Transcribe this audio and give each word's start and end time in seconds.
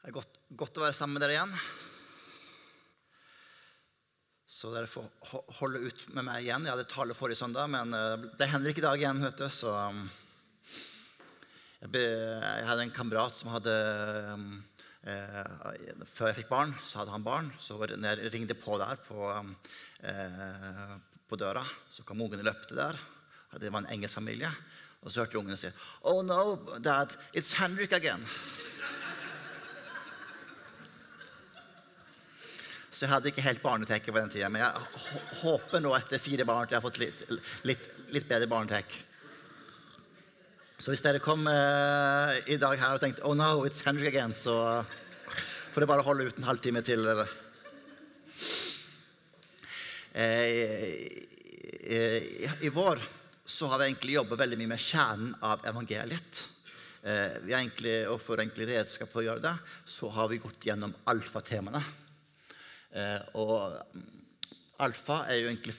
Det 0.00 0.08
er 0.08 0.14
godt, 0.16 0.36
godt 0.56 0.78
å 0.80 0.84
være 0.86 0.96
sammen 0.96 1.18
med 1.18 1.20
dere 1.20 1.34
igjen. 1.34 1.50
Så 4.48 4.70
dere 4.72 4.88
får 4.88 5.10
holde 5.58 5.82
ut 5.84 5.98
med 6.16 6.24
meg 6.24 6.46
igjen. 6.46 6.64
Jeg 6.64 6.72
hadde 6.72 6.86
tale 6.88 7.16
forrige 7.16 7.36
søndag, 7.42 7.68
men 7.68 7.92
eh, 7.92 8.24
det 8.32 8.46
er 8.46 8.52
Henrik 8.54 8.80
i 8.80 8.84
dag 8.86 8.96
igjen, 8.96 9.20
vet 9.20 9.36
du, 9.36 9.44
så 9.52 9.74
jeg, 11.82 11.90
be, 11.92 12.00
jeg 12.00 12.64
hadde 12.70 12.86
en 12.86 12.94
kamerat 12.96 13.36
som 13.36 13.52
hadde 13.52 13.74
um, 14.32 14.46
eh, 15.04 16.00
Før 16.08 16.30
jeg 16.30 16.38
fikk 16.40 16.48
barn, 16.48 16.72
så 16.88 17.02
hadde 17.02 17.12
han 17.18 17.28
barn. 17.28 17.52
Så 17.60 17.76
når 17.76 18.24
jeg 18.24 18.32
ringte 18.32 18.56
på 18.56 18.80
der 18.80 19.04
på, 19.04 19.28
eh, 20.00 20.96
på 21.28 21.40
døra, 21.44 21.66
så 21.92 22.08
kom 22.08 22.24
ungene 22.24 22.48
løpte 22.48 22.72
der. 22.78 22.96
Det 23.60 23.68
var 23.68 23.84
en 23.84 23.92
engelsk 23.92 24.16
familie. 24.16 24.48
Og 25.04 25.12
så 25.12 25.26
hørte 25.26 25.44
ungene 25.44 25.60
si 25.60 25.68
Oh 26.08 26.24
no, 26.24 26.56
dad, 26.80 27.12
it's 27.36 27.52
Henrik 27.60 27.92
again. 27.92 28.24
Så 33.00 33.06
jeg 33.06 33.14
hadde 33.14 33.30
ikke 33.30 33.42
helt 33.46 33.62
barnetek 33.64 34.08
på 34.10 34.12
den 34.12 34.28
tida. 34.28 34.48
Men 34.52 34.60
jeg 34.60 35.38
håper 35.40 35.80
nå 35.80 35.94
etter 35.96 36.20
fire 36.20 36.44
barn 36.44 36.66
at 36.66 36.74
jeg 36.74 36.76
har 36.76 36.84
fått 36.84 36.98
litt, 37.00 37.20
litt, 37.64 37.84
litt 38.12 38.26
bedre 38.28 38.44
barnetek. 38.44 38.92
Så 40.76 40.92
hvis 40.92 41.00
dere 41.06 41.22
kom 41.24 41.48
eh, 41.48 42.32
i 42.52 42.58
dag 42.60 42.76
her 42.76 42.98
og 42.98 43.00
tenkte 43.00 43.24
Oh 43.24 43.32
no, 43.32 43.62
it's 43.64 43.80
Henrik 43.86 44.10
again, 44.12 44.34
så 44.36 44.82
får 45.72 45.80
dere 45.80 45.88
bare 45.88 46.04
holde 46.04 46.26
ut 46.28 46.42
en 46.42 46.48
halvtime 46.50 46.82
til. 46.84 47.08
Eller. 47.14 47.32
Eh, 50.12 50.84
i, 51.80 52.52
I 52.68 52.74
vår 52.76 53.00
så 53.48 53.72
har 53.72 53.80
vi 53.80 53.88
egentlig 53.88 54.18
jobbet 54.18 54.42
veldig 54.44 54.60
mye 54.60 54.74
med 54.74 54.84
kjernen 54.90 55.32
av 55.40 55.64
evangeliet. 55.72 56.44
Eh, 57.00 57.40
vi 57.48 57.56
har 57.56 57.64
egentlig, 57.64 57.96
og 58.12 58.20
For 58.20 58.44
egentlig 58.44 58.68
redskap 58.74 59.08
for 59.08 59.24
å 59.24 59.28
gjøre 59.30 59.46
det, 59.48 59.56
så 59.88 60.12
har 60.20 60.28
vi 60.28 60.42
gått 60.44 60.68
gjennom 60.68 60.92
alfatemaene. 61.08 61.80
Eh, 62.90 63.22
og 63.38 63.76
mm, 63.94 64.06
Alfa 64.82 65.22
er 65.30 65.40
jo 65.40 65.50
egentlig 65.50 65.76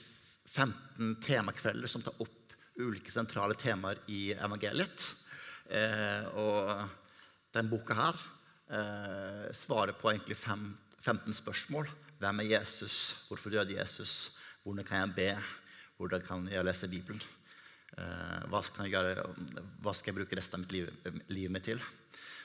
15 0.52 1.18
temakvelder 1.24 1.90
som 1.90 2.04
tar 2.04 2.16
opp 2.22 2.54
ulike 2.80 3.12
sentrale 3.12 3.56
temaer 3.60 4.00
i 4.12 4.32
evangeliet. 4.32 5.10
Eh, 5.68 6.24
og 6.40 6.86
den 7.52 7.68
boka 7.68 7.96
her 7.98 8.22
eh, 8.72 9.50
svarer 9.56 9.96
på 9.98 10.12
egentlig 10.12 10.38
fem, 10.40 10.70
15 11.02 11.36
spørsmål. 11.42 11.90
Hvem 12.22 12.44
er 12.44 12.52
Jesus? 12.56 13.14
Hvorfor 13.28 13.52
døde 13.52 13.76
Jesus? 13.76 14.32
Hvordan 14.62 14.86
kan 14.88 15.04
jeg 15.04 15.16
be? 15.16 15.30
Hvordan 15.98 16.24
kan 16.24 16.48
jeg 16.48 16.64
lese 16.64 16.90
Bibelen? 16.90 17.22
Hva, 17.92 18.62
skal 18.64 18.86
jeg 18.86 18.94
gjøre, 18.94 19.24
hva 19.84 19.92
skal 19.92 20.08
jeg 20.08 20.16
bruke 20.16 20.36
resten 20.38 20.56
av 20.56 20.62
mitt 20.62 20.70
liv, 20.72 20.86
livet 21.28 21.52
mitt 21.52 21.66
til? 21.66 21.82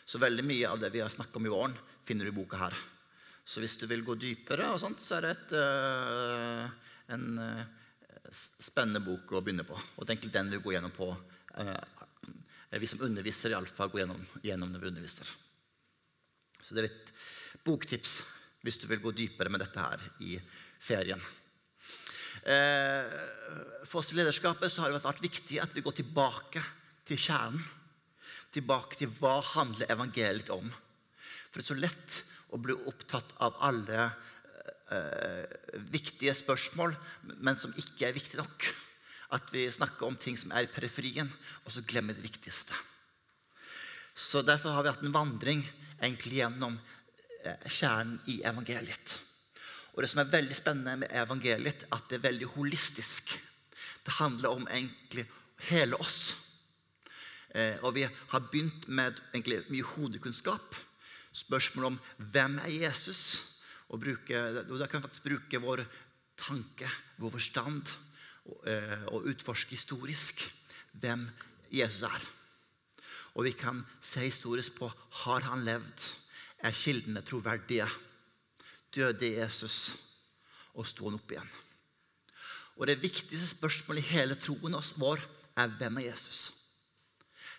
Så 0.04 0.20
veldig 0.20 0.44
mye 0.44 0.68
av 0.68 0.82
det 0.82 0.90
vi 0.92 1.00
har 1.00 1.14
snakket 1.14 1.40
om 1.40 1.48
i 1.48 1.54
våren, 1.54 1.78
finner 2.04 2.28
du 2.28 2.34
i 2.34 2.36
boka 2.36 2.60
her. 2.60 2.76
Så 3.48 3.64
hvis 3.64 3.78
du 3.80 3.86
vil 3.88 4.04
gå 4.04 4.18
dypere, 4.20 4.74
og 4.74 4.82
sånt, 4.82 5.00
så 5.00 5.18
er 5.18 5.24
det 5.24 5.30
et, 5.38 5.52
eh, 5.56 6.96
en 7.16 7.28
eh, 7.40 8.34
spennende 8.60 9.00
bok 9.06 9.32
å 9.32 9.42
begynne 9.44 9.64
på. 9.68 9.78
Og 9.96 10.04
det 10.04 10.18
er 10.18 10.34
den 10.34 10.52
vi 10.52 10.60
går 10.66 10.76
gjennom 10.76 10.92
på. 10.92 11.08
eh, 11.56 11.84
vi 12.78 12.90
som 12.92 13.00
underviser, 13.08 13.56
iallfall 13.56 13.90
går 13.90 14.04
gjennom, 14.04 14.26
gjennom 14.44 14.74
når 14.74 14.84
vi 14.84 14.90
underviser. 14.92 15.32
Så 16.60 16.76
det 16.76 16.84
er 16.84 16.90
litt 16.90 17.14
boktips 17.64 18.20
hvis 18.68 18.78
du 18.82 18.88
vil 18.92 19.00
gå 19.00 19.16
dypere 19.16 19.50
med 19.50 19.64
dette 19.64 19.80
her 19.80 20.04
i 20.20 20.36
ferien. 20.84 21.22
For 23.88 24.02
oss 24.02 24.12
i 24.12 24.18
lederskapet 24.20 24.76
har 24.84 24.92
det 24.92 25.00
vært 25.00 25.24
viktig 25.24 25.62
at 25.64 25.72
vi 25.74 25.82
går 25.86 25.96
tilbake 25.96 26.62
til 27.08 27.18
kjernen. 27.18 27.64
Tilbake 28.52 29.00
til 29.00 29.14
hva 29.16 29.40
handler 29.56 29.88
evangeliet 29.96 30.52
om. 30.52 30.68
For 31.48 31.62
det 31.62 31.64
er 31.64 31.72
så 31.72 31.80
lett 31.80 32.24
å 32.52 32.60
blir 32.62 32.88
opptatt 32.88 33.34
av 33.44 33.58
alle 33.64 34.10
eh, 34.94 35.46
viktige 35.92 36.36
spørsmål, 36.38 36.96
men 37.44 37.60
som 37.60 37.76
ikke 37.76 38.08
er 38.08 38.16
viktige 38.16 38.42
nok. 38.42 38.68
At 39.36 39.50
vi 39.52 39.66
snakker 39.72 40.08
om 40.08 40.16
ting 40.16 40.38
som 40.40 40.54
er 40.56 40.68
i 40.68 40.72
periferien, 40.72 41.28
og 41.66 41.74
så 41.74 41.84
glemmer 41.84 42.16
det 42.16 42.24
viktigste. 42.24 42.76
Så 44.16 44.42
Derfor 44.42 44.74
har 44.74 44.86
vi 44.86 44.94
hatt 44.94 45.04
en 45.06 45.14
vandring 45.14 45.66
egentlig 46.00 46.40
gjennom 46.40 46.80
eh, 47.44 47.68
kjernen 47.68 48.22
i 48.32 48.40
evangeliet. 48.48 49.18
Og 49.94 50.04
Det 50.04 50.12
som 50.12 50.22
er 50.22 50.32
veldig 50.32 50.56
spennende 50.56 50.96
med 51.04 51.14
evangeliet, 51.14 51.88
at 51.92 52.08
det 52.10 52.20
er 52.20 52.28
veldig 52.30 52.52
holistisk. 52.56 53.36
Det 54.06 54.20
handler 54.20 54.56
om 54.56 54.68
egentlig 54.70 55.26
hele 55.68 55.98
oss. 56.00 56.36
Eh, 57.50 57.76
og 57.82 57.96
vi 57.98 58.06
har 58.06 58.50
begynt 58.52 58.88
med 58.88 59.20
egentlig 59.34 59.64
mye 59.72 59.88
hodekunnskap. 59.96 60.76
Spørsmål 61.38 61.92
om 61.92 62.00
hvem 62.34 62.58
er 62.64 62.74
Jesus? 62.88 63.44
Og, 63.88 64.02
bruke, 64.02 64.40
da 64.58 64.88
kan 64.90 65.00
vi 65.00 65.06
faktisk 65.06 65.28
bruke 65.28 65.62
vår 65.62 65.84
tanke, 66.40 66.90
vår 67.22 67.36
forstand, 67.38 67.92
og, 68.48 68.64
eh, 68.68 69.04
og 69.12 69.28
utforske 69.30 69.76
historisk 69.76 70.42
hvem 70.98 71.28
Jesus 71.72 72.02
er. 72.02 72.26
Og 73.36 73.46
vi 73.46 73.54
kan 73.54 73.84
se 74.02 74.26
historisk 74.26 74.80
på 74.80 74.90
har 75.24 75.46
han 75.46 75.66
levd. 75.66 76.08
Er 76.66 76.74
kildene 76.74 77.22
troverdige? 77.22 77.86
Døde 78.96 79.30
Jesus, 79.30 79.94
og 80.74 80.88
sto 80.88 81.06
han 81.06 81.20
opp 81.20 81.32
igjen? 81.32 81.50
Og 82.78 82.88
Det 82.88 83.02
viktigste 83.02 83.48
spørsmålet 83.48 84.06
i 84.06 84.14
hele 84.14 84.36
troen 84.36 84.74
vår 84.98 85.22
er 85.58 85.68
hvem 85.78 85.98
er 85.98 86.10
Jesus? 86.12 86.52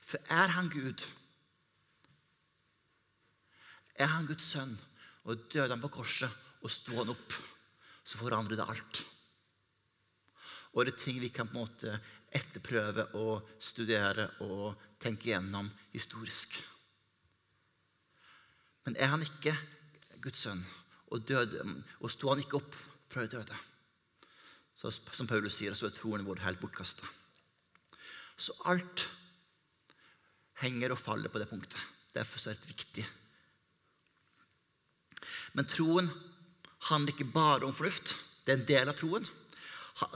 For 0.02 0.18
er 0.30 0.48
han 0.48 0.70
Gud? 0.70 1.04
Er 3.98 4.12
han 4.14 4.28
Guds 4.28 4.46
sønn? 4.54 4.76
Og 5.28 5.48
døde 5.52 5.74
han 5.74 5.82
på 5.82 5.90
korset, 5.92 6.30
og 6.62 6.72
sto 6.72 6.94
han 6.96 7.10
opp, 7.12 7.34
så 8.06 8.20
forandrer 8.20 8.56
det 8.56 8.64
alt. 8.64 9.00
Og 10.72 10.86
det 10.86 10.94
er 10.94 11.02
ting 11.02 11.18
vi 11.20 11.28
kan 11.34 11.50
på 11.50 11.58
en 11.58 11.66
måte 11.66 11.98
etterprøve 12.38 13.08
og 13.18 13.48
studere 13.60 14.28
og 14.46 14.78
tenke 15.02 15.30
gjennom 15.32 15.68
historisk. 15.92 16.56
Men 18.86 18.96
er 18.96 19.12
han 19.12 19.24
ikke 19.24 19.52
Guds 20.24 20.46
sønn, 20.46 20.62
og, 21.08 21.24
døde, 21.28 21.64
og 22.00 22.12
sto 22.12 22.30
han 22.32 22.40
ikke 22.42 22.60
opp 22.60 22.76
fra 23.08 23.24
de 23.24 23.32
døde, 23.36 23.60
så 24.78 24.92
som 24.92 25.28
Paulus 25.28 25.56
sier, 25.58 25.74
så 25.74 25.88
er 25.88 25.96
troen 25.96 26.26
vår 26.26 26.44
helt 26.44 26.60
bortkasta. 26.62 27.08
Så 28.38 28.54
alt 28.70 29.08
henger 30.62 30.94
og 30.94 31.00
faller 31.00 31.32
på 31.32 31.40
det 31.42 31.48
punktet. 31.50 31.80
Derfor 32.14 32.50
er 32.50 32.58
det 32.60 32.70
viktig. 32.70 33.06
Men 35.52 35.68
troen 35.68 36.10
handler 36.88 37.14
ikke 37.14 37.32
bare 37.32 37.66
om 37.66 37.74
fornuft. 37.74 38.14
Det 38.44 38.54
er 38.54 38.60
en 38.60 38.68
del 38.68 38.90
av 38.90 38.98
troen. 38.98 39.28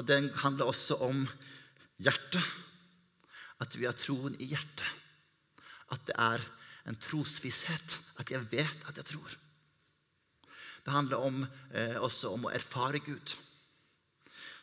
Den 0.07 0.31
handler 0.45 0.71
også 0.71 0.99
om 1.03 1.25
hjertet. 2.03 2.43
At 3.63 3.77
vi 3.79 3.87
har 3.87 3.97
troen 3.99 4.37
i 4.41 4.51
hjertet. 4.53 4.89
At 5.93 6.05
det 6.09 6.17
er 6.19 6.45
en 6.89 6.99
trosvisshet. 6.99 7.99
At 8.19 8.31
jeg 8.33 8.47
vet 8.53 8.89
at 8.89 8.99
jeg 8.99 9.11
tror. 9.13 9.39
Det 10.83 10.93
handler 10.93 11.17
om, 11.17 11.47
eh, 11.71 11.97
også 11.97 12.33
om 12.33 12.47
å 12.47 12.55
erfare 12.55 12.99
Gud. 12.99 13.37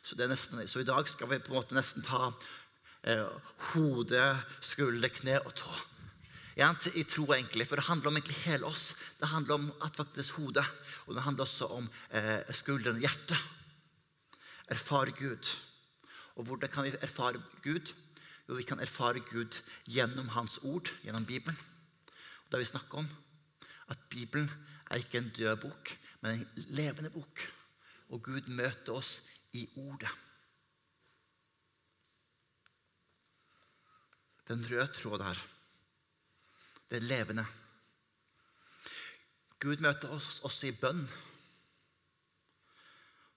Så, 0.03 0.15
nesten, 0.15 0.67
så 0.67 0.81
i 0.81 0.87
dag 0.87 1.07
skal 1.07 1.29
vi 1.29 1.39
på 1.39 1.53
en 1.53 1.59
måte 1.59 1.75
nesten 1.75 2.03
ta 2.03 2.33
eh, 3.03 3.27
hode, 3.71 4.25
skulder, 4.61 5.09
kne 5.09 5.39
og 5.45 5.55
tå. 5.55 5.71
Ja, 6.59 6.73
I 6.91 7.05
tro, 7.07 7.23
egentlig, 7.31 7.67
for 7.69 7.79
Det 7.79 7.87
handler 7.87 8.09
om 8.09 8.17
egentlig 8.17 8.35
hele 8.43 8.67
oss. 8.67 8.91
Det 9.19 9.29
handler 9.31 9.53
om 9.53 9.67
at 9.81 9.95
faktisk 9.95 10.35
hodet. 10.35 10.65
Og 11.07 11.15
det 11.15 11.23
handler 11.23 11.45
også 11.45 11.69
om 11.71 11.85
eh, 12.11 12.43
skuldrene 12.51 12.99
og 12.99 13.05
hjertet. 13.05 13.37
Erfare 14.67 15.13
Gud. 15.15 15.55
Og 16.35 16.43
hvordan 16.43 16.69
kan 16.69 16.83
vi 16.83 16.91
erfare 17.01 17.39
Gud? 17.63 17.93
Jo, 18.49 18.57
vi 18.57 18.63
kan 18.67 18.79
erfare 18.79 19.19
Gud 19.19 19.61
gjennom 19.87 20.27
Hans 20.35 20.57
ord, 20.63 20.91
gjennom 21.03 21.25
Bibelen. 21.25 21.59
Og 22.43 22.51
det 22.51 22.59
vi 22.59 22.67
snakker 22.73 22.97
om. 22.97 23.07
At 23.87 24.01
Bibelen 24.09 24.49
er 24.91 24.99
ikke 24.99 25.17
en 25.17 25.31
død 25.37 25.61
bok, 25.61 25.93
men 26.21 26.41
en 26.41 26.47
levende 26.55 27.09
bok. 27.09 27.45
Og 28.09 28.23
Gud 28.23 28.51
møter 28.51 28.93
oss 28.93 29.21
i 29.53 29.63
ordet. 29.77 30.11
Den 34.49 34.65
røde 34.65 34.91
tråden 34.97 35.25
her. 35.25 35.58
Det 36.89 36.97
er 36.97 37.05
levende. 37.05 37.45
Gud 39.59 39.81
møter 39.83 40.11
oss 40.15 40.39
også 40.47 40.69
i 40.69 40.75
bønn. 40.75 41.03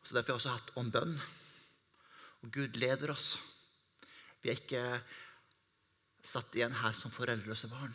Så 0.03 0.15
Derfor 0.15 0.21
har 0.21 0.29
vi 0.29 0.39
også 0.39 0.55
hatt 0.55 0.71
om 0.81 0.91
bønn. 0.95 1.17
Og 2.43 2.53
Gud 2.55 2.79
leder 2.81 3.13
oss. 3.13 3.35
Vi 4.43 4.51
er 4.51 4.59
ikke 4.59 4.85
satt 6.27 6.55
igjen 6.57 6.75
her 6.81 6.95
som 6.97 7.13
foreldreløse 7.15 7.69
barn, 7.71 7.95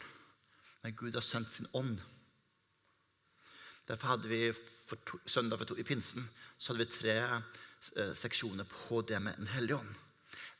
men 0.83 0.95
Gud 0.99 1.15
har 1.15 1.23
sendt 1.25 1.51
sin 1.51 1.67
ånd. 1.75 1.97
Derfor 3.87 4.13
hadde 4.13 4.31
vi 4.31 4.41
for 4.87 4.99
to, 5.07 5.19
søndag 5.25 5.59
for 5.59 5.71
to, 5.71 5.77
i 5.79 5.87
pinsen 5.87 6.27
så 6.57 6.73
hadde 6.73 6.85
vi 6.85 6.91
tre 6.91 7.15
eh, 7.23 8.13
seksjoner 8.15 8.67
på 8.67 9.01
det 9.07 9.19
med 9.23 9.39
en 9.39 9.51
hellig 9.51 9.77
ånd. 9.79 9.95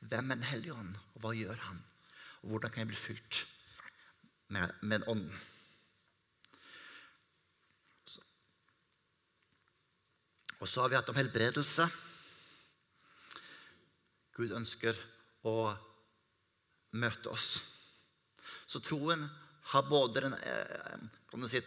Hvem 0.08 0.32
er 0.32 0.40
en 0.40 0.48
hellig 0.48 0.74
ånd, 0.76 0.96
og 1.16 1.24
hva 1.24 1.34
gjør 1.36 1.60
han? 1.68 1.80
Og 2.44 2.54
hvordan 2.54 2.72
kan 2.72 2.84
jeg 2.86 2.92
bli 2.94 3.00
fylt 3.00 3.44
med, 4.48 4.74
med 4.82 5.04
Ånden. 5.08 5.34
Og 10.58 10.70
så 10.70 10.82
har 10.82 10.90
vi 10.90 10.98
hatt 10.98 11.10
om 11.12 11.18
helbredelse. 11.20 11.86
Gud 14.38 14.54
ønsker 14.58 14.98
å 15.46 15.74
møte 16.98 17.30
oss. 17.30 17.60
Så 18.68 18.82
troen 18.84 19.28
har 19.72 19.86
både 19.90 20.24
den, 20.26 20.34
eh, 20.34 20.98
eh, 21.34 21.48
si, 21.48 21.62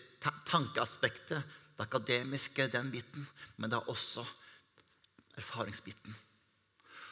tankeaspektet, 0.47 1.43
det 1.77 1.87
akademiske, 1.87 2.67
den 2.69 2.91
biten, 2.91 3.27
men 3.57 3.71
det 3.71 3.79
har 3.79 3.89
også 3.89 4.27
erfaringsbiten. 5.37 6.15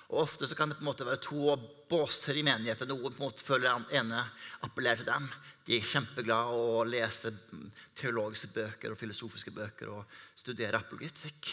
Og 0.08 0.22
Ofte 0.22 0.48
så 0.48 0.56
kan 0.56 0.70
det 0.70 0.78
på 0.78 0.84
en 0.86 0.88
måte 0.88 1.04
være 1.04 1.20
to 1.20 1.54
båser 1.90 2.38
i 2.40 2.44
menigheten. 2.46 2.88
Noen 2.88 3.12
på 3.12 3.20
en 3.20 3.28
måte 3.28 3.44
føler 3.44 3.68
den 3.68 3.98
ene 4.00 4.22
appellerer 4.64 5.02
til 5.02 5.10
dem. 5.10 5.26
De 5.66 5.76
er 5.76 5.90
kjempeglade 5.90 6.56
å 6.56 6.86
lese 6.88 7.34
teologiske 7.98 8.48
bøker 8.54 8.94
og 8.94 9.00
filosofiske 9.00 9.52
bøker 9.52 9.92
og 9.92 10.18
studere 10.32 10.80
apologitikk. 10.80 11.50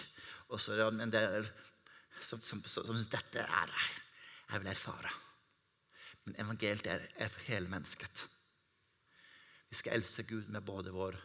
Og 0.47 0.61
så 0.63 0.71
er 0.71 0.85
det 0.85 1.03
en 1.03 1.11
del 1.11 1.49
som, 2.23 2.39
som, 2.39 2.63
som, 2.63 2.87
som 2.87 2.95
syns 2.95 3.11
dette 3.11 3.43
er 3.43 3.75
jeg 3.75 4.61
vil 4.61 4.71
erfare. 4.71 5.11
Men 6.23 6.39
evangeliet 6.45 6.87
er, 6.87 7.05
er 7.19 7.29
for 7.33 7.43
hele 7.49 7.69
mennesket. 7.69 8.25
Vi 9.67 9.75
skal 9.81 9.99
elske 9.99 10.23
Gud 10.29 10.47
med 10.53 10.63
både 10.63 10.95
vår 10.95 11.19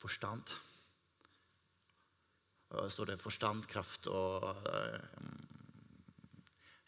forstand 0.00 0.56
og 2.70 2.86
står 2.94 3.10
det 3.10 3.22
forstand, 3.22 3.64
kraft 3.66 4.06
og 4.06 4.44
uh, 4.62 5.59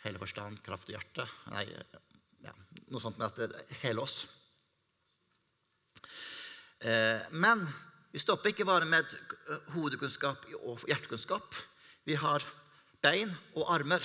Hele 0.02 0.18
forstand, 0.18 0.58
kraft 0.66 0.88
og 0.90 0.96
hjerte. 0.96 1.26
Nei, 1.52 1.66
ja, 2.42 2.54
noe 2.90 3.02
sånt 3.02 3.20
med 3.20 3.28
at 3.28 3.38
det 3.38 3.48
er 3.60 3.82
hele 3.84 4.02
oss. 4.02 4.24
Uh, 6.82 7.22
men 7.38 7.62
vi 8.12 8.20
stopper 8.20 8.50
ikke 8.50 8.66
bare 8.66 8.88
med 8.88 9.06
hodekunnskap 9.76 10.48
og 10.58 10.82
hjertekunnskap. 10.90 11.54
Vi 12.04 12.18
har 12.18 12.42
bein 13.02 13.30
og 13.54 13.70
armer. 13.72 14.02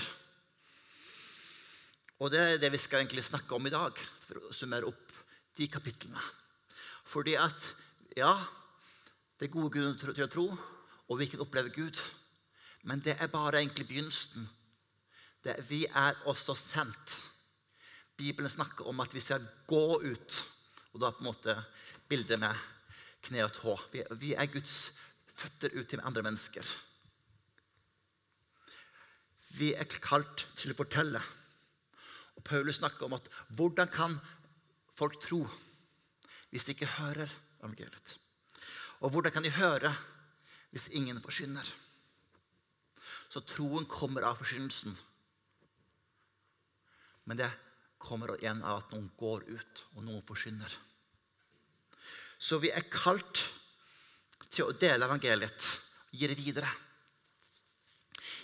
Og 2.21 2.31
det 2.33 2.41
er 2.41 2.61
det 2.61 2.71
vi 2.73 2.81
skal 2.81 3.03
egentlig 3.03 3.25
snakke 3.25 3.57
om 3.57 3.67
i 3.67 3.73
dag, 3.73 3.97
for 4.25 4.47
å 4.47 4.53
summere 4.55 4.89
opp 4.89 5.17
de 5.57 5.67
kapitlene. 5.69 6.21
Fordi 7.07 7.35
at 7.39 7.67
ja, 8.17 8.33
det 9.37 9.47
er 9.47 9.53
gode 9.53 9.73
grunner 9.75 9.97
til 10.15 10.25
å 10.25 10.31
tro, 10.31 10.47
og 11.07 11.19
vi 11.19 11.27
kan 11.29 11.43
oppleve 11.43 11.73
Gud. 11.73 11.99
Men 12.89 13.03
det 13.05 13.17
er 13.19 13.29
bare 13.31 13.61
egentlig 13.61 13.87
begynnelsen. 13.89 14.47
Det, 15.43 15.55
vi 15.69 15.85
er 15.85 16.17
også 16.25 16.55
sendt. 16.57 17.19
Bibelen 18.17 18.49
snakker 18.49 18.87
om 18.89 18.99
at 18.99 19.13
vi 19.13 19.21
skal 19.21 19.45
gå 19.67 20.01
ut. 20.01 20.43
Og 20.93 21.01
da 21.01 21.11
på 21.13 21.21
en 21.21 21.29
måte 21.29 21.55
bildet 22.09 22.39
med 22.41 22.55
kne 23.27 23.43
og 23.45 23.53
tå. 23.53 23.75
Vi, 23.93 24.03
vi 24.17 24.33
er 24.33 24.49
Guds 24.51 24.91
føtter 25.37 25.73
ut 25.77 25.87
til 25.89 26.01
andre 26.03 26.23
mennesker. 26.25 26.65
Vi 29.57 29.73
er 29.77 29.89
kalt 30.01 30.47
til 30.57 30.73
å 30.73 30.77
fortelle. 30.77 31.21
Og 32.37 32.45
Paulus 32.45 32.79
snakker 32.81 33.07
om 33.07 33.15
at 33.17 33.29
hvordan 33.57 33.89
kan 33.93 34.17
folk 34.97 35.17
tro 35.23 35.43
hvis 36.51 36.65
de 36.65 36.73
ikke 36.73 36.89
hører 36.97 37.31
evangeliet? 37.61 38.17
Og 39.01 39.13
hvordan 39.13 39.33
kan 39.33 39.45
de 39.45 39.53
høre 39.53 39.93
hvis 40.71 40.89
ingen 40.97 41.21
forsyner? 41.21 41.65
Så 43.29 43.43
troen 43.45 43.85
kommer 43.89 44.25
av 44.25 44.39
forkynnelsen. 44.39 44.95
Men 47.27 47.39
det 47.41 47.49
kommer 47.99 48.35
igjen 48.37 48.63
av 48.63 48.81
at 48.81 48.93
noen 48.93 49.09
går 49.19 49.47
ut, 49.49 49.83
og 49.95 50.05
noen 50.05 50.23
forsyner. 50.27 50.71
Så 52.39 52.59
vi 52.61 52.71
er 52.71 52.85
kalt 52.91 53.41
til 54.47 54.67
å 54.67 54.75
dele 54.77 55.07
evangeliet 55.07 55.69
og 56.07 56.21
gi 56.21 56.29
det 56.29 56.37
videre. 56.39 56.69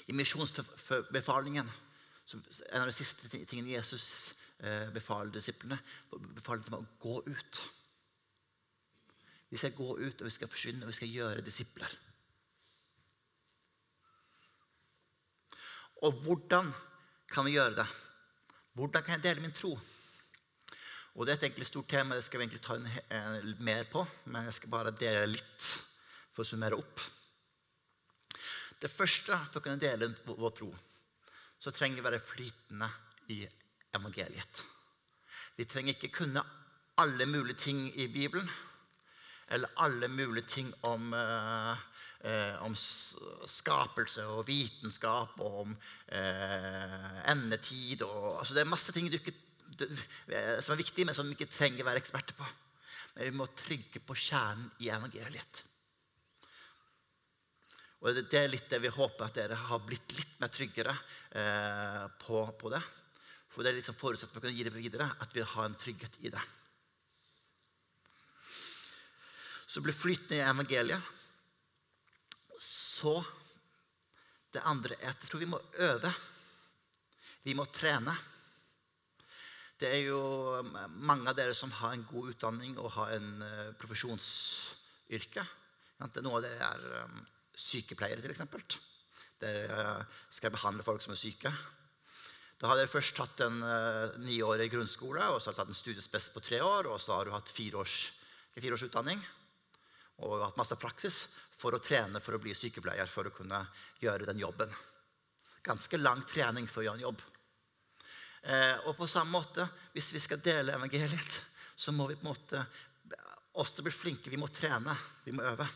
I 0.10 0.16
misjonsbefalingen 0.18 1.70
en 2.34 2.82
av 2.82 2.90
de 2.90 2.96
siste 2.96 3.30
tingene 3.30 3.76
Jesus 3.76 4.34
eh, 4.64 4.90
befaler 4.94 5.32
disiplene, 5.36 5.78
befaler 6.36 6.64
dem 6.66 6.80
å 6.80 6.86
gå 7.04 7.20
ut. 7.28 7.62
Vi 9.52 9.60
skal 9.62 9.76
gå 9.78 9.90
ut, 10.00 10.22
og 10.22 10.28
vi 10.28 10.34
skal 10.34 10.50
forsyne, 10.50 10.82
og 10.82 10.90
vi 10.90 10.98
skal 10.98 11.12
gjøre 11.14 11.46
disipler. 11.46 11.92
Og 16.04 16.24
hvordan 16.24 16.72
kan 17.32 17.46
vi 17.46 17.54
gjøre 17.56 17.78
det? 17.84 17.86
Hvordan 18.74 19.04
kan 19.04 19.18
jeg 19.18 19.24
dele 19.24 19.42
min 19.42 19.54
tro? 19.54 19.74
Og 21.14 21.26
Det 21.26 21.32
er 21.32 21.38
et 21.38 21.44
egentlig 21.44 21.68
stort 21.70 21.90
tema, 21.90 22.16
det 22.16 22.24
skal 22.26 22.40
vi 22.40 22.46
egentlig 22.48 22.62
ta 22.66 22.76
en, 22.76 22.88
en, 23.10 23.58
mer 23.62 23.84
på. 23.92 24.06
Men 24.26 24.48
jeg 24.50 24.54
skal 24.58 24.70
bare 24.70 24.96
dele 24.98 25.28
litt 25.30 25.68
for 26.34 26.42
å 26.42 26.48
summere 26.48 26.80
opp. 26.80 27.04
Det 28.82 28.90
første 28.92 29.38
for 29.52 29.62
å 29.62 29.64
kunne 29.64 29.80
dele 29.80 30.10
vår 30.26 30.56
tro 30.58 30.72
så 31.64 31.72
trenger 31.72 32.02
vi 32.02 32.04
være 32.04 32.20
flytende 32.20 32.90
i 33.32 33.38
evangeliet. 33.96 34.64
Vi 35.56 35.68
trenger 35.70 35.94
ikke 35.94 36.10
kunne 36.18 36.42
alle 37.00 37.26
mulige 37.30 37.62
ting 37.62 37.86
i 37.96 38.10
Bibelen. 38.12 38.50
Eller 39.52 39.74
alle 39.84 40.08
mulige 40.08 40.48
ting 40.48 40.70
om, 40.88 41.14
eh, 41.14 42.64
om 42.64 42.76
skapelse 42.76 44.26
og 44.26 44.48
vitenskap 44.48 45.40
og 45.44 45.60
om 45.66 45.76
eh, 46.08 47.20
endetid. 47.32 48.06
Og, 48.08 48.40
altså 48.40 48.56
det 48.56 48.64
er 48.64 48.72
masse 48.72 48.96
ting 48.96 49.12
ikke, 49.12 49.36
som 50.62 50.74
er 50.74 50.82
viktige, 50.84 51.06
men 51.06 51.18
som 51.18 51.28
vi 51.28 51.36
ikke 51.38 51.52
trenger 51.52 51.84
å 51.84 51.92
være 51.92 52.04
eksperter 52.04 52.38
på. 52.38 52.48
Men 53.14 53.30
vi 53.30 53.38
må 53.38 53.52
trygge 53.58 54.02
på 54.02 54.18
kjernen 54.18 54.72
i 54.82 54.90
evangeliet. 54.94 55.64
Og 58.04 58.18
Det 58.18 58.36
er 58.36 58.52
litt 58.52 58.68
det 58.68 58.82
vi 58.84 58.92
håper 58.92 59.30
at 59.30 59.38
dere 59.38 59.56
har 59.70 59.80
blitt 59.86 60.12
litt 60.18 60.36
mer 60.44 60.52
tryggere 60.52 60.92
eh, 61.40 62.04
på, 62.20 62.42
på, 62.60 62.72
det. 62.74 62.82
For 63.54 63.64
det 63.64 63.72
er 63.72 63.78
liksom 63.80 63.96
forutsatt 63.96 64.34
for 64.34 64.42
å 64.42 64.44
kunne 64.44 64.58
gi 64.58 64.66
det 64.68 64.76
videre 64.76 65.08
at 65.24 65.32
vi 65.32 65.46
har 65.54 65.70
en 65.70 65.78
trygghet 65.80 66.20
i 66.28 66.34
det. 66.34 66.44
Så 69.74 69.82
blir 69.82 69.96
flytende 69.98 70.38
i 70.38 70.46
evangeliet. 70.46 71.02
Så 72.62 73.16
det 74.54 74.62
andre 74.70 75.00
er 75.00 75.16
at 75.16 75.24
jeg 75.24 75.32
tror 75.32 75.42
vi 75.42 75.50
må 75.50 75.60
øve. 75.82 76.12
Vi 77.44 77.56
må 77.58 77.66
trene. 77.74 78.14
Det 79.82 79.90
er 79.90 80.06
jo 80.06 80.22
mange 81.02 81.32
av 81.32 81.36
dere 81.40 81.58
som 81.58 81.74
har 81.80 81.96
en 81.96 82.06
god 82.06 82.36
utdanning 82.36 82.78
og 82.78 82.94
har 83.00 83.16
en 83.18 83.30
uh, 83.42 83.74
profesjonsyrke. 83.82 85.44
Noen 86.04 86.30
av 86.30 86.42
dere 86.46 86.70
er 86.70 86.88
um, 87.08 87.20
sykepleiere, 87.58 88.22
f.eks. 88.22 88.78
Dere 89.42 89.98
skal 90.30 90.54
behandle 90.54 90.86
folk 90.86 91.02
som 91.04 91.18
er 91.18 91.20
syke. 91.20 91.52
Da 92.62 92.70
har 92.70 92.78
dere 92.78 92.94
først 92.94 93.18
tatt 93.18 93.42
en 93.44 93.58
uh, 93.66 94.22
niårig 94.22 94.70
grunnskole, 94.72 95.34
og 95.34 95.42
så 95.42 95.50
har 95.50 95.58
dere 95.58 95.66
tatt 95.66 95.74
en 95.74 95.82
studiespes 95.82 96.30
på 96.36 96.46
tre 96.46 96.62
år, 96.62 96.94
og 96.94 97.02
så 97.02 97.18
har 97.18 97.26
du 97.26 97.34
hatt 97.34 97.52
fire 97.52 97.82
års, 97.82 98.12
fire 98.54 98.78
års 98.78 98.86
utdanning 98.86 99.24
og 100.22 100.42
hatt 100.44 100.60
masse 100.60 100.78
praksis 100.80 101.24
for 101.58 101.76
å 101.76 101.82
trene 101.82 102.22
for 102.22 102.38
å 102.38 102.42
bli 102.42 102.54
sykepleier, 102.56 103.10
for 103.10 103.28
å 103.30 103.34
kunne 103.34 103.60
gjøre 104.02 104.28
den 104.30 104.42
jobben. 104.42 104.72
Ganske 105.64 105.98
lang 105.98 106.24
trening 106.30 106.68
for 106.68 106.84
å 106.84 106.88
gjøre 106.88 107.00
en 107.02 107.08
jobb. 107.08 107.22
Eh, 108.44 108.76
og 108.90 108.98
på 108.98 109.08
samme 109.08 109.32
måte, 109.32 109.66
hvis 109.94 110.12
vi 110.14 110.22
skal 110.22 110.42
dele 110.44 110.76
evangeliet, 110.76 111.40
så 111.76 111.94
må 111.96 112.10
vi 112.10 112.18
på 112.20 112.28
en 112.28 112.34
måte 112.34 112.66
også 113.62 113.86
bli 113.86 113.94
flinke. 113.94 114.32
Vi 114.34 114.40
må 114.40 114.50
trene. 114.52 114.96
Vi 115.24 115.34
må 115.36 115.46
øve. 115.46 115.68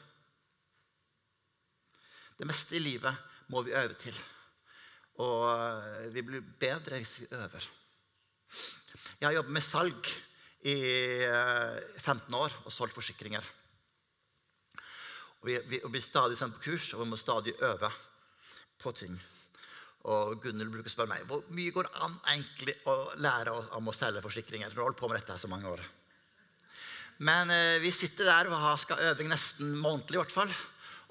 Det 2.37 2.45
meste 2.45 2.77
i 2.77 2.83
livet 2.83 3.47
må 3.53 3.63
vi 3.65 3.75
øve 3.77 3.95
til. 3.97 4.17
Og 5.23 5.45
eh, 5.49 6.09
vi 6.13 6.25
blir 6.25 6.45
bedre 6.59 6.99
hvis 7.01 7.21
vi 7.23 7.29
øver. 7.31 7.69
Jeg 9.17 9.25
har 9.25 9.37
jobbet 9.39 9.55
med 9.55 9.65
salg 9.65 10.09
i 10.67 10.75
15 11.25 12.11
eh, 12.11 12.37
år 12.37 12.59
og 12.65 12.73
solgt 12.73 12.97
forsikringer. 12.97 13.45
Og 15.47 15.53
vi, 15.53 15.59
vi, 15.71 15.77
blir 15.87 16.03
stadig 16.03 16.35
sendt 16.35 16.57
på 16.57 16.65
kurs, 16.65 16.89
og 16.91 17.05
vi 17.05 17.05
må 17.07 17.15
stadig 17.15 17.53
øve 17.63 17.87
på 18.83 18.91
ting. 18.91 19.13
Og 20.11 20.41
Gunnhild 20.43 20.73
bruker 20.73 20.91
å 20.91 20.91
spørre 20.91 21.11
meg 21.13 21.29
hvor 21.29 21.45
mye 21.55 21.71
går 21.71 21.87
det 21.87 22.01
an 22.03 22.17
egentlig 22.33 22.73
å 22.91 22.95
lære 23.23 23.53
om 23.77 23.87
å 23.87 23.93
selge 23.95 24.19
forsikringer. 24.25 24.67
Jeg 24.67 24.75
har 24.75 24.83
holdt 24.83 24.99
på 24.99 25.07
med 25.07 25.21
dette 25.21 25.37
så 25.39 25.47
mange 25.47 25.69
år. 25.71 25.85
Men 27.23 27.53
eh, 27.55 27.77
vi 27.79 27.93
sitter 27.95 28.27
der 28.27 28.49
og 28.51 28.65
skal 28.83 29.05
øve 29.13 29.29
nesten 29.29 29.71
månedlig. 29.79 30.17
i 30.17 30.21
hvert 30.25 30.35
fall. 30.35 30.51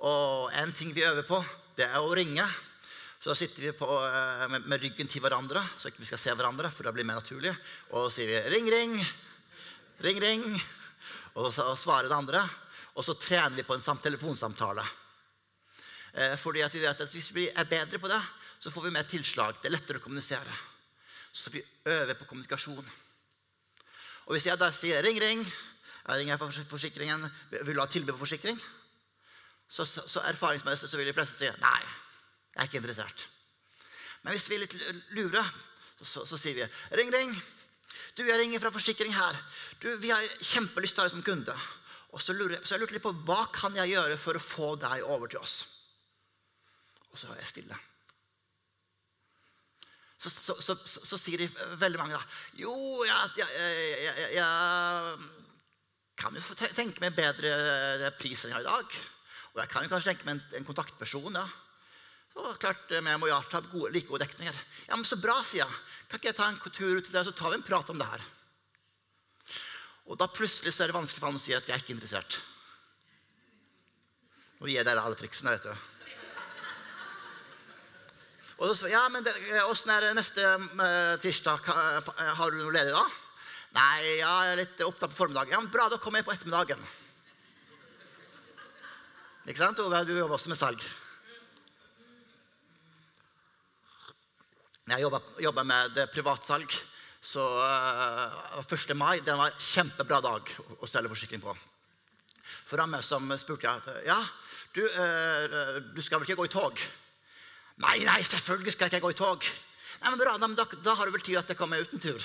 Og 0.04 0.52
en 0.60 0.76
ting 0.76 0.92
vi 0.92 1.06
øver 1.08 1.24
på, 1.24 1.40
det 1.80 1.88
er 1.88 1.96
å 1.96 2.12
ringe. 2.12 2.44
Så 3.24 3.38
sitter 3.40 3.70
vi 3.70 3.74
på, 3.80 3.88
eh, 3.88 4.44
med, 4.52 4.68
med, 4.68 4.84
ryggen 4.84 5.08
til 5.08 5.24
hverandre, 5.24 5.64
så 5.80 5.88
ikke 5.88 6.04
vi 6.04 6.10
skal 6.12 6.20
se 6.26 6.36
hverandre. 6.36 6.74
for 6.76 6.84
det 6.84 6.92
blir 6.98 7.08
mer 7.08 7.22
naturlig. 7.22 7.56
Og 7.88 8.10
så 8.10 8.18
sier 8.18 8.34
vi 8.34 8.52
'ring, 8.52 8.68
ring', 8.68 9.00
'ring, 10.04 10.20
ring', 10.20 10.62
og 11.40 11.48
så 11.56 11.72
svarer 11.72 12.12
det 12.12 12.20
andre. 12.20 12.44
Og 12.96 13.04
så 13.04 13.14
trener 13.20 13.56
vi 13.56 13.66
på 13.66 13.76
en 13.76 14.00
telefonsamtale. 14.02 14.84
Eh, 16.12 16.36
fordi 16.40 16.64
vi 16.72 16.80
vet 16.80 17.00
at 17.00 17.12
hvis 17.12 17.34
vi 17.34 17.48
er 17.48 17.64
bedre 17.64 17.98
på 17.98 18.08
det, 18.08 18.22
så 18.58 18.70
får 18.70 18.88
vi 18.88 18.90
mer 18.90 19.04
tilslag. 19.04 19.60
Det 19.60 19.68
er 19.68 19.76
lettere 19.76 20.00
å 20.00 20.04
kommunisere. 20.04 20.54
Så 21.32 21.50
vi 21.52 21.64
øver 21.84 22.14
på 22.14 22.24
kommunikasjon. 22.24 22.88
Og 24.26 24.32
hvis 24.32 24.46
jeg 24.46 24.58
da 24.58 24.72
sier 24.72 25.02
'ring, 25.02 25.20
ring', 25.20 25.44
jeg 26.08 26.18
ringer 26.18 26.36
for 26.38 26.50
forsikringen, 26.50 27.30
vil 27.50 27.74
du 27.74 27.80
ha 27.80 27.86
tilbud 27.86 28.14
på 28.14 28.24
forsikring? 28.24 28.60
så, 29.68 29.86
så, 29.86 30.04
så 30.06 30.22
erfaringsmessig 30.30 30.88
så 30.90 30.98
vil 30.98 31.10
de 31.10 31.14
fleste 31.16 31.38
si 31.38 31.48
nei, 31.62 31.80
jeg 32.54 32.62
er 32.62 32.68
ikke 32.68 32.80
interessert. 32.80 33.26
Men 34.22 34.34
hvis 34.34 34.48
vi 34.50 34.56
er 34.56 34.64
litt 34.64 34.76
lure, 35.16 35.42
så, 36.02 36.24
så 36.26 36.38
sier 36.38 36.56
vi 36.56 36.66
ring, 36.98 37.10
ring. 37.14 37.34
Du, 38.16 38.24
jeg 38.24 38.38
ringer 38.40 38.62
fra 38.62 38.72
forsikring 38.72 39.12
her. 39.14 39.36
Du, 39.82 39.90
Vi 40.00 40.10
har 40.12 40.24
kjempelyst 40.40 40.96
til 40.96 41.04
deg 41.04 41.12
som 41.12 41.24
kunde. 41.24 41.56
Og 42.14 42.22
så, 42.22 42.34
lurer, 42.36 42.62
så 42.62 42.76
jeg 42.76 42.84
lurte 42.84 42.96
litt 42.96 43.04
på 43.04 43.14
hva 43.26 43.42
kan 43.54 43.74
jeg 43.76 43.92
gjøre 43.94 44.16
for 44.20 44.38
å 44.38 44.42
få 44.42 44.70
deg 44.80 45.04
over 45.04 45.30
til 45.32 45.42
oss. 45.42 45.58
Og 47.10 47.18
så 47.18 47.30
var 47.30 47.40
jeg 47.40 47.50
stille. 47.50 47.78
Så, 50.16 50.30
så, 50.32 50.76
så, 50.86 51.18
sier 51.20 51.42
de 51.42 51.46
veldig 51.76 51.98
mange 52.00 52.16
da 52.16 52.22
Jo, 52.56 52.72
jeg, 53.04 53.34
jeg, 53.36 53.50
jeg, 54.00 54.30
jeg 54.38 55.18
kan 56.16 56.38
jo 56.38 56.56
tenke 56.72 57.02
meg 57.04 57.12
bedre 57.18 58.08
pris 58.16 58.46
enn 58.46 58.54
jeg 58.54 58.56
har 58.56 58.64
i 58.64 58.70
dag. 58.70 58.96
Og 59.52 59.60
jeg 59.60 59.72
kan 59.72 59.84
jo 59.84 59.92
kanskje 59.92 60.14
tenke 60.14 60.28
meg 60.28 60.38
en, 60.38 60.44
en 60.60 60.68
kontaktperson. 60.68 61.36
ja. 61.36 61.44
Og 62.36 62.56
klart, 62.60 62.88
Vi 62.88 63.00
må 63.00 63.28
jo 63.28 63.36
ha 63.36 63.60
gode, 63.72 63.92
like 63.92 64.08
gode 64.08 64.24
dekninger. 64.24 64.56
Ja, 64.88 64.96
men 64.96 65.04
Så 65.08 65.20
bra, 65.20 65.42
sier 65.44 65.64
jeg. 65.64 65.84
Kan 66.08 66.20
ikke 66.20 66.32
jeg 66.32 66.38
ta 66.40 66.48
en 66.48 66.58
tur 66.68 66.96
ut 66.96 67.04
til 67.04 67.12
deg, 67.12 67.24
så 67.24 67.36
tar 67.36 67.52
vi 67.52 67.60
en 67.60 67.68
prat 67.68 67.92
om 67.92 68.00
det 68.00 68.08
her? 68.08 68.24
Og 70.06 70.18
da 70.18 70.28
plutselig 70.30 70.72
så 70.74 70.84
er 70.84 70.92
det 70.92 70.98
vanskelig 70.98 71.20
for 71.20 71.30
han 71.30 71.38
å 71.38 71.42
si 71.42 71.54
at 71.56 71.66
jeg 71.66 71.74
er 71.74 71.82
ikke 71.82 71.96
interessert. 71.96 72.38
Nå 74.56 74.70
gir 74.70 74.78
jeg 74.78 74.88
dere 74.88 75.02
alle 75.02 75.18
triksene, 75.18 75.52
vet 75.56 75.66
du. 75.66 75.92
Og 78.56 78.72
så, 78.72 78.88
ja, 78.88 79.02
men 79.12 79.26
Åssen 79.66 79.90
er 79.92 80.06
det 80.06 80.14
neste 80.16 80.40
uh, 80.48 81.16
tirsdag? 81.20 81.66
Uh, 81.68 82.12
har 82.38 82.52
du 82.52 82.62
noe 82.62 82.72
ledig 82.72 82.94
da? 82.94 83.02
Nei, 83.76 83.96
jeg 84.22 84.52
er 84.52 84.62
litt 84.62 84.80
opptatt 84.86 85.12
på 85.12 85.18
formiddagen. 85.18 85.52
Ja, 85.52 85.60
men 85.60 85.72
Bra, 85.74 85.90
da 85.92 85.98
kommer 86.00 86.22
jeg 86.22 86.28
på 86.28 86.32
ettermiddagen. 86.32 86.80
Ikke 89.46 89.60
sant, 89.60 89.82
Ove? 89.84 90.00
Du 90.08 90.14
jobber 90.16 90.38
også 90.38 90.50
med 90.50 90.58
salg. 90.58 90.86
Jeg 94.86 95.02
jeg 95.02 95.42
jobber 95.42 95.66
med 95.66 95.98
privatsalg, 96.14 96.72
så 97.20 97.42
uh, 97.42 98.60
eh, 98.60 98.74
1. 98.76 98.92
mai 98.96 99.20
det 99.24 99.34
var 99.34 99.50
en 99.50 99.64
kjempebra 99.66 100.20
dag 100.24 100.52
å 100.80 100.88
selge 100.90 101.10
forsikring 101.12 101.42
på. 101.42 101.54
For 102.66 102.78
dem 102.80 102.96
som 103.02 103.30
spurte 103.38 103.66
jeg 103.66 104.06
ja, 104.06 104.18
du, 104.74 104.82
uh, 104.84 105.80
du 105.94 106.02
skal 106.04 106.20
vel 106.20 106.28
ikke 106.28 106.40
gå 106.42 106.48
i 106.50 106.54
tog? 106.54 106.82
Nei, 107.82 107.98
nei, 108.08 108.20
selvfølgelig 108.24 108.72
skal 108.72 108.86
jeg 108.86 108.96
ikke 108.96 109.06
gå 109.08 109.14
i 109.14 109.20
tog. 109.20 109.46
Nei, 110.00 110.10
men 110.10 110.20
bra, 110.20 110.36
da, 110.38 110.66
da 110.84 110.96
har 110.96 111.08
du 111.08 111.14
vel 111.14 111.24
tid 111.24 111.40
at 111.40 111.50
jeg 111.52 111.58
kommer 111.58 111.82
uten 111.82 112.02
tur. 112.02 112.20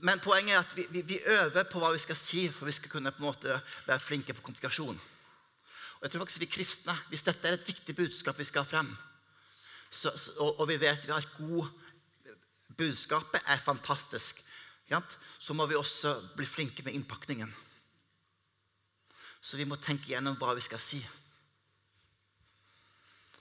Men 0.00 0.22
poenget 0.24 0.54
er 0.54 0.62
at 0.62 0.72
vi, 0.76 0.86
vi, 0.90 1.02
vi, 1.04 1.18
øver 1.20 1.66
på 1.68 1.80
hva 1.80 1.90
vi 1.92 2.00
skal 2.00 2.16
si, 2.16 2.46
for 2.52 2.68
vi 2.68 2.74
skal 2.76 2.92
kunne 2.92 3.12
på 3.12 3.20
en 3.20 3.28
måte 3.28 3.58
være 3.86 4.02
flinke 4.02 4.36
på 4.36 4.44
kommunikasjon. 4.44 4.96
Og 5.96 6.04
jeg 6.04 6.12
tror 6.12 6.24
faktisk 6.24 6.42
vi 6.42 6.52
kristne, 6.52 6.96
Hvis 7.08 7.24
dette 7.24 7.48
er 7.48 7.56
et 7.56 7.68
viktig 7.68 7.96
budskap 7.96 8.38
vi 8.38 8.44
skal 8.44 8.64
ha 8.64 8.68
frem, 8.68 8.88
så, 9.90 10.10
og, 10.38 10.60
og, 10.60 10.68
vi 10.68 10.80
vet 10.80 11.04
vi 11.06 11.12
har 11.12 11.28
god 11.38 11.68
Budskapet 12.76 13.42
er 13.46 13.62
fantastisk. 13.62 14.42
Så 15.38 15.54
må 15.54 15.66
vi 15.66 15.78
også 15.78 16.14
bli 16.36 16.46
flinke 16.46 16.84
med 16.86 16.94
innpakningen. 16.94 17.52
Så 19.40 19.58
vi 19.58 19.66
må 19.66 19.78
tenke 19.78 20.10
gjennom 20.10 20.36
hva 20.40 20.54
vi 20.58 20.64
skal 20.64 20.82
si. 20.82 21.00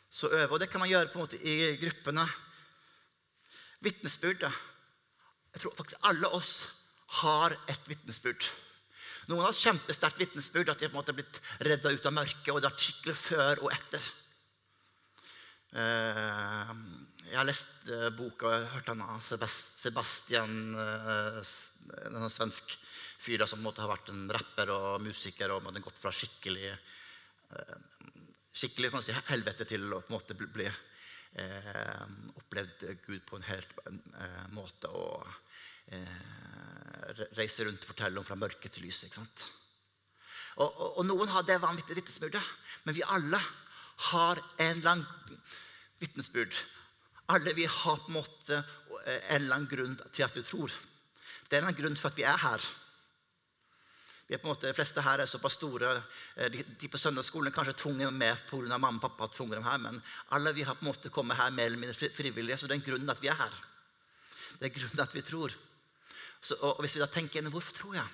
Så 0.09 0.29
øve. 0.31 0.53
Og 0.53 0.59
det 0.61 0.69
kan 0.71 0.79
man 0.79 0.89
gjøre 0.89 1.11
på 1.11 1.19
en 1.19 1.25
måte 1.25 1.39
i 1.41 1.75
gruppene. 1.81 2.25
Vitnesbyrdet. 3.85 4.53
Jeg 5.53 5.61
tror 5.61 5.75
faktisk 5.77 6.07
alle 6.07 6.29
oss 6.35 6.53
har 7.21 7.55
et 7.71 7.89
vitnesbyrd. 7.89 8.47
Noen 9.29 9.47
har 9.47 9.57
kjempesterkt 9.57 10.19
vitnesbyrd, 10.21 10.69
at 10.69 10.81
de 10.81 10.89
på 10.89 10.93
en 10.93 10.99
måte 10.99 11.13
har 11.13 11.17
blitt 11.17 11.41
redda 11.65 11.93
ut 11.95 12.05
av 12.05 12.13
mørket. 12.13 12.51
og 12.53 12.61
det 12.61 12.69
har 12.69 12.79
skikkelig 12.79 13.15
før 13.17 13.63
og 13.65 13.71
etter. 13.73 14.09
Eh, 15.75 16.73
jeg 17.25 17.37
har 17.39 17.47
lest 17.47 17.89
eh, 17.89 18.09
boka 18.15 18.51
og 18.51 18.67
hørt 18.75 18.89
den 18.91 19.01
av 19.05 19.21
Sebastian, 19.23 20.57
eh, 20.79 21.39
en 22.11 22.29
svensk 22.29 22.77
fyr 23.21 23.45
som 23.49 23.63
måtte 23.65 23.83
ha 23.83 23.89
vært 23.89 24.11
en 24.13 24.27
rapper 24.31 24.71
og 24.73 25.01
musiker 25.05 25.53
og 25.53 25.63
måtte 25.65 25.83
gått 25.83 26.01
fra 26.01 26.13
skikkelig 26.13 26.75
skikkelig 28.55 28.91
kan 28.93 29.03
si, 29.03 29.15
helvete 29.29 29.67
til 29.67 29.83
å 29.91 30.01
på 30.01 30.11
en 30.11 30.15
måte 30.15 30.37
bli 30.37 30.67
eh, 30.67 32.05
opplevd 32.39 32.85
Gud 33.03 33.25
på 33.27 33.39
en 33.39 33.47
helt 33.49 33.75
eh, 33.89 34.45
måte. 34.55 34.91
Og 34.91 35.27
eh, 35.91 37.25
reise 37.37 37.67
rundt 37.67 37.83
og 37.83 37.91
fortelle 37.91 38.21
om 38.21 38.27
fra 38.27 38.39
mørke 38.39 38.71
til 38.71 38.87
lys. 38.87 39.03
ikke 39.05 39.19
sant? 39.19 39.45
Og, 40.55 40.69
og, 40.69 40.89
og 41.01 41.07
noen 41.09 41.31
har 41.33 41.43
det 41.47 41.59
vanvittige 41.63 41.99
vitnesbyrdet, 41.99 42.43
men 42.85 42.95
vi 42.95 43.03
alle 43.03 43.41
har 44.11 44.39
en 44.63 44.81
lang 44.85 45.03
vitnesbyrd. 45.99 46.55
Alle 47.33 47.53
vi 47.57 47.65
har 47.65 48.01
på 48.03 48.11
en 48.11 48.19
måte 48.19 48.57
eh, 48.57 49.21
en 49.33 49.41
eller 49.41 49.55
annen 49.55 49.69
grunn 49.69 49.95
til 50.13 50.25
at 50.25 50.35
vi 50.35 50.43
tror. 50.45 50.73
Det 51.49 51.55
er 51.55 51.61
en 51.61 51.65
eller 51.65 51.71
annen 51.71 51.81
grunn 51.81 51.99
for 51.99 52.11
at 52.11 52.19
vi 52.19 52.25
er 52.27 52.41
her. 52.41 52.65
Vi 54.27 54.33
er 54.33 54.41
på 54.41 54.47
en 54.47 54.55
måte, 54.55 54.67
De 54.67 54.73
fleste 54.73 55.01
her 55.05 55.21
er 55.21 55.29
såpass 55.29 55.57
store. 55.59 55.91
Eh, 56.35 56.49
de, 56.51 56.89
på 56.89 57.01
søndagsskolen 57.01 57.51
er 57.51 57.55
kanskje 57.55 57.77
tvunget 57.83 58.13
med 58.13 58.45
pga. 58.49 58.77
mamma 58.77 58.97
og 58.97 59.01
pappa. 59.01 59.27
tvunget 59.27 59.57
dem 59.57 59.63
her, 59.63 59.77
Men 59.77 60.01
alle 60.31 60.53
vi 60.53 60.63
har 60.63 60.75
på 60.75 60.85
en 60.85 60.91
måte 60.91 61.09
kommet 61.09 61.37
her 61.37 61.49
mer 61.49 61.65
eller 61.65 61.77
mindre 61.77 62.09
frivillige. 62.09 62.57
Så 62.57 62.67
det 62.67 62.75
er 62.75 62.81
en 62.81 62.89
grunn 62.91 63.09
at 63.09 63.21
vi 63.21 63.27
er 63.27 63.41
her. 63.41 63.53
Det 64.59 64.65
er 64.65 64.79
grunnen 64.79 64.99
at 64.99 65.15
vi 65.15 65.21
tror. 65.21 65.53
Så, 66.41 66.55
og 66.61 66.81
Hvis 66.81 66.95
vi 66.95 66.99
da 66.99 67.07
tenker 67.07 67.39
gjennom 67.39 67.51
hvorfor 67.51 67.73
tror 67.73 67.95
jeg? 67.95 68.07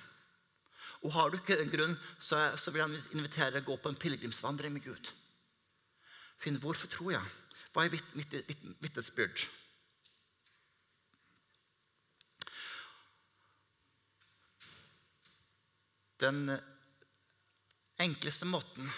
Og 1.02 1.12
Har 1.12 1.30
du 1.30 1.36
ikke 1.36 1.58
en 1.58 1.70
grunn, 1.70 1.96
så, 2.18 2.56
så 2.56 2.70
vil 2.70 2.82
han 2.82 2.96
invitere 3.12 3.50
deg 3.50 3.64
å 3.66 3.72
gå 3.72 3.76
på 3.82 3.88
en 3.90 3.98
pilegrimsvandring 3.98 4.72
med 4.72 4.84
Gud. 4.84 5.10
Finn 6.38 6.60
hvorfor 6.62 6.86
tror 6.90 7.12
jeg. 7.12 7.24
Er 7.72 7.88
mitt 7.90 8.34
vitnesbyrd? 8.84 9.46
Den 16.20 16.52
enkleste 18.02 18.46
måten 18.46 18.90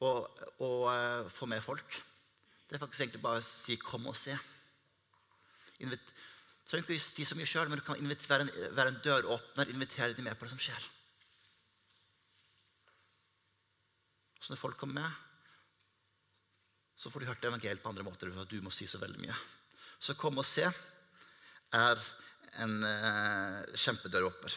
å, 0.00 0.12
å, 0.62 0.70
eh, 0.92 1.26
få 1.34 1.48
med 1.50 1.60
folk, 1.64 1.98
det 2.68 2.78
er 2.78 2.82
faktisk 2.84 3.02
egentlig 3.02 3.22
bare 3.24 3.42
å 3.42 3.44
si 3.44 3.76
'kom 3.76 4.06
og 4.06 4.16
se'. 4.16 4.38
Invit, 5.80 6.06
du 6.06 6.70
trenger 6.70 6.86
ikke 6.86 7.02
å 7.02 7.02
si 7.02 7.24
så 7.24 7.34
mye 7.34 7.48
sjøl, 7.48 7.68
men 7.68 7.78
du 7.78 7.84
kan 7.84 7.96
være 7.96 8.40
en, 8.46 8.74
være 8.76 8.88
en 8.88 9.00
døråpner. 9.02 9.70
Invitere 9.70 10.14
dem 10.14 10.24
med 10.24 10.38
på 10.38 10.46
det 10.46 10.50
som 10.50 10.58
skjer. 10.58 10.88
Så 14.40 14.52
når 14.52 14.56
folk 14.56 14.78
kommer 14.78 15.02
med, 15.02 15.29
så 17.00 17.08
får 17.08 17.22
du 17.22 17.30
hørt 17.30 17.44
evangeliet 17.48 17.80
på 17.80 17.88
andre 17.88 18.04
måter. 18.04 18.28
du 18.28 18.60
må 18.60 18.70
si 18.70 18.86
så 18.86 18.98
veldig 19.00 19.22
mye. 19.22 19.36
Så 19.98 20.14
kom 20.20 20.38
og 20.38 20.44
se 20.44 20.66
er 21.72 22.02
en 22.60 22.82
eh, 22.84 23.76
kjempedøråper. 23.78 24.56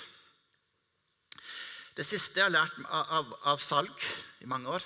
Det 1.95 2.03
siste 2.03 2.41
jeg 2.41 2.49
har 2.49 2.55
lært 2.55 2.75
av, 2.83 3.13
av, 3.19 3.31
av, 3.53 3.63
salg 3.63 4.07
i 4.41 4.49
mange 4.49 4.67
år, 4.75 4.83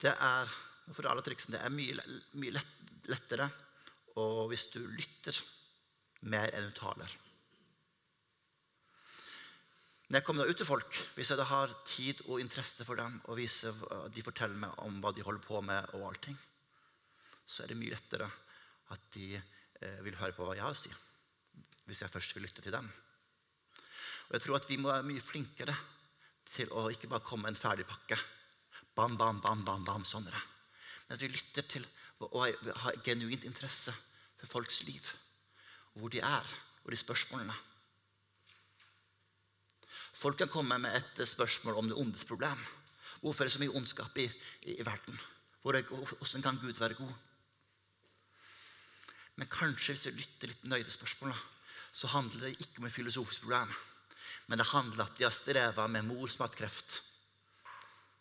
det 0.00 0.14
er 0.14 0.48
for 0.94 1.08
alle 1.10 1.24
triksene, 1.26 1.56
det 1.56 1.64
er 1.66 1.74
mye, 1.74 2.18
mye 2.38 2.54
lett, 2.54 2.74
lettere 3.10 3.50
og 4.16 4.46
hvis 4.52 4.68
du 4.72 4.80
lytter 4.86 5.42
mer 6.30 6.54
enn 6.54 6.70
du 6.70 6.76
taler. 6.78 7.10
Når 10.06 10.20
jeg 10.20 10.26
kommer 10.28 10.46
ut 10.48 10.56
til 10.56 10.68
folk, 10.68 11.00
hvis 11.16 11.32
jeg 11.34 11.48
har 11.50 11.72
tid 11.84 12.22
og 12.28 12.38
interesse 12.40 12.86
for 12.86 12.96
dem, 12.96 13.18
og 13.26 13.40
viser, 13.40 13.74
de 14.14 14.22
forteller 14.22 14.60
meg 14.62 14.78
om 14.86 15.00
hva 15.02 15.10
de 15.12 15.24
holder 15.26 15.42
på 15.42 15.60
med, 15.66 15.90
og 15.98 16.06
allting, 16.12 16.36
så 17.46 17.62
er 17.62 17.72
det 17.72 17.78
mye 17.78 17.94
lettere 17.94 18.28
at 18.94 19.10
de 19.14 19.34
eh, 19.36 20.00
vil 20.04 20.18
høre 20.18 20.34
på 20.34 20.46
hva 20.46 20.56
jeg 20.56 20.66
har 20.66 20.74
å 20.74 20.78
si. 20.78 20.92
Hvis 21.86 22.02
jeg 22.02 22.12
først 22.12 22.34
vil 22.34 22.46
lytte 22.46 22.64
til 22.64 22.74
dem. 22.74 22.88
Og 24.26 24.34
jeg 24.34 24.42
tror 24.42 24.58
at 24.58 24.66
vi 24.68 24.78
må 24.80 24.90
være 24.90 25.06
mye 25.06 25.22
flinkere 25.22 25.76
til 26.50 26.72
å 26.74 26.88
ikke 26.90 27.10
bare 27.10 27.24
komme 27.26 27.46
med 27.46 27.54
en 27.54 27.60
ferdig 27.60 27.86
pakke. 27.86 28.18
Bam, 28.96 29.16
bam, 29.18 29.40
bam, 29.44 29.62
bam, 29.66 29.84
bam, 29.86 30.04
sånn 30.08 30.26
er 30.26 30.34
det. 30.34 30.42
Men 31.06 31.16
at 31.16 31.22
vi 31.22 31.30
lytter 31.30 31.68
til 31.70 31.86
og 32.24 32.40
har 32.82 32.98
genuint 33.04 33.44
interesse 33.46 33.94
for 34.40 34.58
folks 34.58 34.80
liv. 34.88 35.12
Hvor 35.96 36.10
de 36.12 36.22
er, 36.24 36.48
og 36.84 36.90
de 36.92 36.98
spørsmålene. 36.98 37.54
Folk 40.16 40.38
kan 40.40 40.50
komme 40.50 40.78
med 40.80 40.96
et 40.96 41.22
spørsmål 41.28 41.78
om 41.78 41.88
det 41.90 41.98
ondes 42.00 42.24
problem. 42.24 42.58
Hvorfor 43.20 43.44
er 43.44 43.50
det 43.50 43.54
så 43.56 43.62
mye 43.62 43.76
ondskap 43.76 44.16
i, 44.18 44.26
i, 44.64 44.78
i 44.80 44.86
verden? 44.86 45.18
Hvordan 45.62 46.42
kan 46.42 46.58
Gud 46.62 46.78
være 46.80 46.96
god? 46.96 47.12
Men 49.36 49.50
kanskje 49.52 49.94
hvis 49.94 50.06
vi 50.08 50.16
lytter 50.20 50.52
litt 50.52 50.64
nøye 50.64 50.84
til 50.84 50.94
spørsmålet, 50.94 51.42
så 51.96 52.08
handler 52.12 52.46
det 52.46 52.60
ikke 52.60 52.80
om 52.80 52.88
et 52.88 52.96
filosofisk 52.96 53.44
problem. 53.44 53.72
Men 54.46 54.60
det 54.60 54.70
handler 54.70 55.02
om 55.02 55.06
at 55.06 55.18
de 55.18 55.26
har 55.26 55.34
streva 55.34 55.86
med 55.88 56.06
mor 56.08 56.28
som 56.28 56.44
har 56.44 56.50
hatt 56.50 56.58
kreft. 56.58 57.00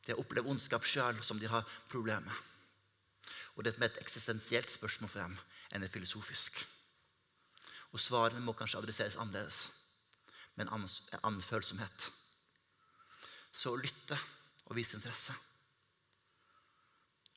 De 0.06 0.14
har 0.14 0.22
opplevd 0.22 0.52
ondskap 0.52 0.86
sjøl 0.88 1.22
som 1.26 1.40
de 1.42 1.50
har 1.50 1.66
problemer 1.92 2.28
med. 2.28 2.44
Og 3.56 3.64
det 3.64 3.76
er 3.76 3.88
et 3.88 4.02
eksistensielt 4.02 4.72
spørsmål 4.72 5.12
for 5.12 5.24
dem 5.24 5.38
enn 5.72 5.84
et 5.86 5.92
filosofisk. 5.92 6.60
Og 7.96 8.02
svarene 8.04 8.44
må 8.44 8.54
kanskje 8.58 8.82
adresseres 8.82 9.16
annerledes, 9.16 9.70
med 10.56 10.68
en 10.68 10.74
annen, 10.76 10.92
en 11.16 11.24
annen 11.24 11.44
følsomhet. 11.44 12.10
Så 13.56 13.72
å 13.72 13.80
lytte 13.80 14.18
og 14.68 14.76
vise 14.76 14.98
interesse. 14.98 15.36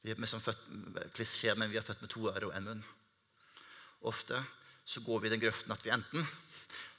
Vi 0.03 0.15
er 0.15 0.41
født, 0.43 0.67
klisjé, 1.15 1.55
men 1.55 1.71
vi 1.71 1.79
er 1.79 1.87
født 1.87 2.03
med 2.03 2.11
to 2.11 2.27
ører 2.31 2.49
og 2.49 2.55
én 2.59 2.67
munn. 2.67 2.85
Ofte 4.07 4.43
så 4.85 5.01
går 5.05 5.21
vi 5.21 5.29
i 5.29 5.33
den 5.35 5.43
grøften 5.43 5.73
at 5.75 5.85
vi 5.85 5.93
enten 5.93 6.27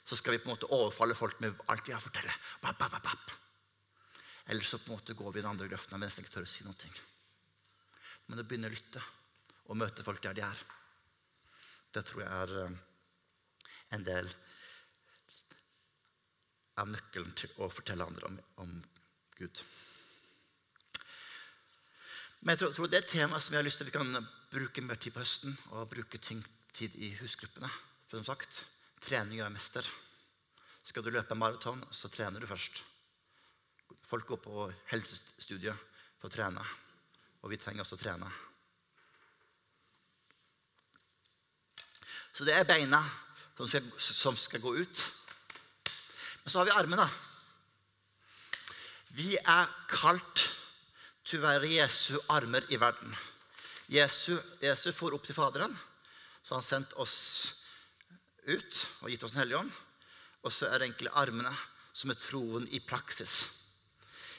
så 0.04 0.16
skal 0.16 0.34
vi 0.34 0.40
på 0.42 0.48
en 0.48 0.56
måte 0.56 0.68
overfalle 0.74 1.14
folk 1.14 1.38
med 1.40 1.58
alt 1.70 1.86
vi 1.86 1.94
har 1.94 2.02
å 2.02 2.04
fortelle. 2.04 2.32
Bap, 2.62 2.78
bap, 2.80 2.96
bap. 3.04 3.32
Eller 4.50 4.66
så 4.66 4.80
på 4.80 4.90
en 4.90 4.98
måte 4.98 5.14
går 5.14 5.32
vi 5.32 5.38
i 5.38 5.44
den 5.44 5.50
andre 5.52 5.68
grøften 5.70 5.94
og 5.94 6.02
nesten 6.02 6.24
ikke 6.24 6.34
tør 6.34 6.46
å 6.48 6.50
si 6.50 6.66
noe. 6.66 6.92
Men 8.26 8.42
å 8.42 8.44
begynne 8.46 8.70
å 8.70 8.74
lytte 8.74 9.02
og 9.70 9.78
møte 9.78 10.02
folk 10.06 10.22
der 10.24 10.34
de 10.34 10.42
er, 10.42 10.62
det 11.94 12.02
tror 12.06 12.24
jeg 12.24 12.30
er 12.30 12.56
eh, 12.64 12.74
en 13.94 14.06
del 14.06 14.30
av 16.80 16.90
nøkkelen 16.90 17.30
til 17.38 17.54
å 17.62 17.70
fortelle 17.70 18.06
andre 18.06 18.30
om, 18.30 18.36
om 18.64 18.76
Gud. 19.38 19.62
Men 22.40 22.54
jeg 22.54 22.62
tror, 22.62 22.74
tror, 22.76 22.90
det 22.90 22.98
er 22.98 23.04
et 23.04 23.14
tema 23.14 23.38
som 23.38 23.54
jeg 23.54 23.60
har 23.60 23.66
lyst 23.66 23.82
til 23.82 23.90
vi 23.90 23.94
kan 23.94 24.26
bruke 24.50 24.82
mer 24.82 24.98
tid 24.98 25.12
på 25.14 25.20
høsten. 25.20 25.58
Og 25.74 25.90
bruke 25.92 26.18
ting, 26.22 26.40
tid 26.76 26.96
i 26.96 27.12
husgruppene. 27.20 27.70
For 28.08 28.20
som 28.20 28.28
sagt, 28.32 28.64
trening 29.04 29.40
gjør 29.40 29.52
mester. 29.54 29.86
Skal 30.86 31.04
du 31.04 31.12
løpe 31.12 31.36
maraton, 31.38 31.82
så 31.94 32.10
trener 32.12 32.40
du 32.40 32.48
først. 32.50 32.82
Folk 34.10 34.26
går 34.26 34.40
på 34.44 34.68
helsestudiet 34.90 35.76
for 36.18 36.30
å 36.30 36.34
trene. 36.34 36.64
Og 37.42 37.52
vi 37.52 37.58
trenger 37.60 37.84
også 37.84 37.98
å 37.98 38.02
trene. 38.02 38.30
Så 42.34 42.46
det 42.46 42.54
er 42.56 42.68
beina 42.68 43.02
som 43.56 43.68
skal, 43.68 43.90
som 44.00 44.36
skal 44.40 44.62
gå 44.62 44.74
ut. 44.80 45.02
Men 46.42 46.52
så 46.52 46.60
har 46.60 46.68
vi 46.68 46.76
armene. 46.76 47.06
Vi 49.12 49.34
er 49.36 49.68
kalt 49.90 50.46
til 51.26 51.40
å 51.40 51.48
være 51.48 51.72
Jesu 51.74 52.16
armer 52.32 52.64
i 52.72 52.78
verden. 52.80 53.12
Jesu, 53.90 54.36
Jesu 54.62 54.90
for 54.94 55.16
opp 55.16 55.26
til 55.26 55.36
Faderen, 55.36 55.74
så 56.50 56.56
han 56.58 56.64
sendt 56.66 56.96
oss 56.98 57.18
ut 58.42 58.78
og 59.04 59.12
gitt 59.12 59.22
oss 59.22 59.30
Den 59.30 59.44
hellige 59.44 59.60
ånd. 59.60 59.74
Og 60.42 60.50
så 60.50 60.66
er 60.66 60.80
det 60.80 60.88
egentlig 60.88 61.12
armene 61.14 61.52
som 61.94 62.10
er 62.10 62.16
troen 62.18 62.64
i 62.74 62.80
praksis. 62.82 63.44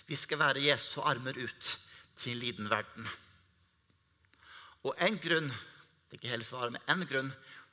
Vi 0.10 0.18
skal 0.20 0.42
være 0.42 0.64
Jesu 0.66 0.98
armer 1.08 1.38
ut 1.40 1.70
til 2.20 2.34
en 2.34 2.42
liten 2.42 2.68
verden. 2.68 3.06
Og 4.84 4.92
en 5.00 5.16
grunn 5.24 5.48
det 5.48 6.18
er 6.18 6.20
ikke 6.20 6.32
hele 6.34 6.44
svaret, 6.44 6.74
men 6.76 6.90
en 6.92 7.06
grunn 7.08 7.30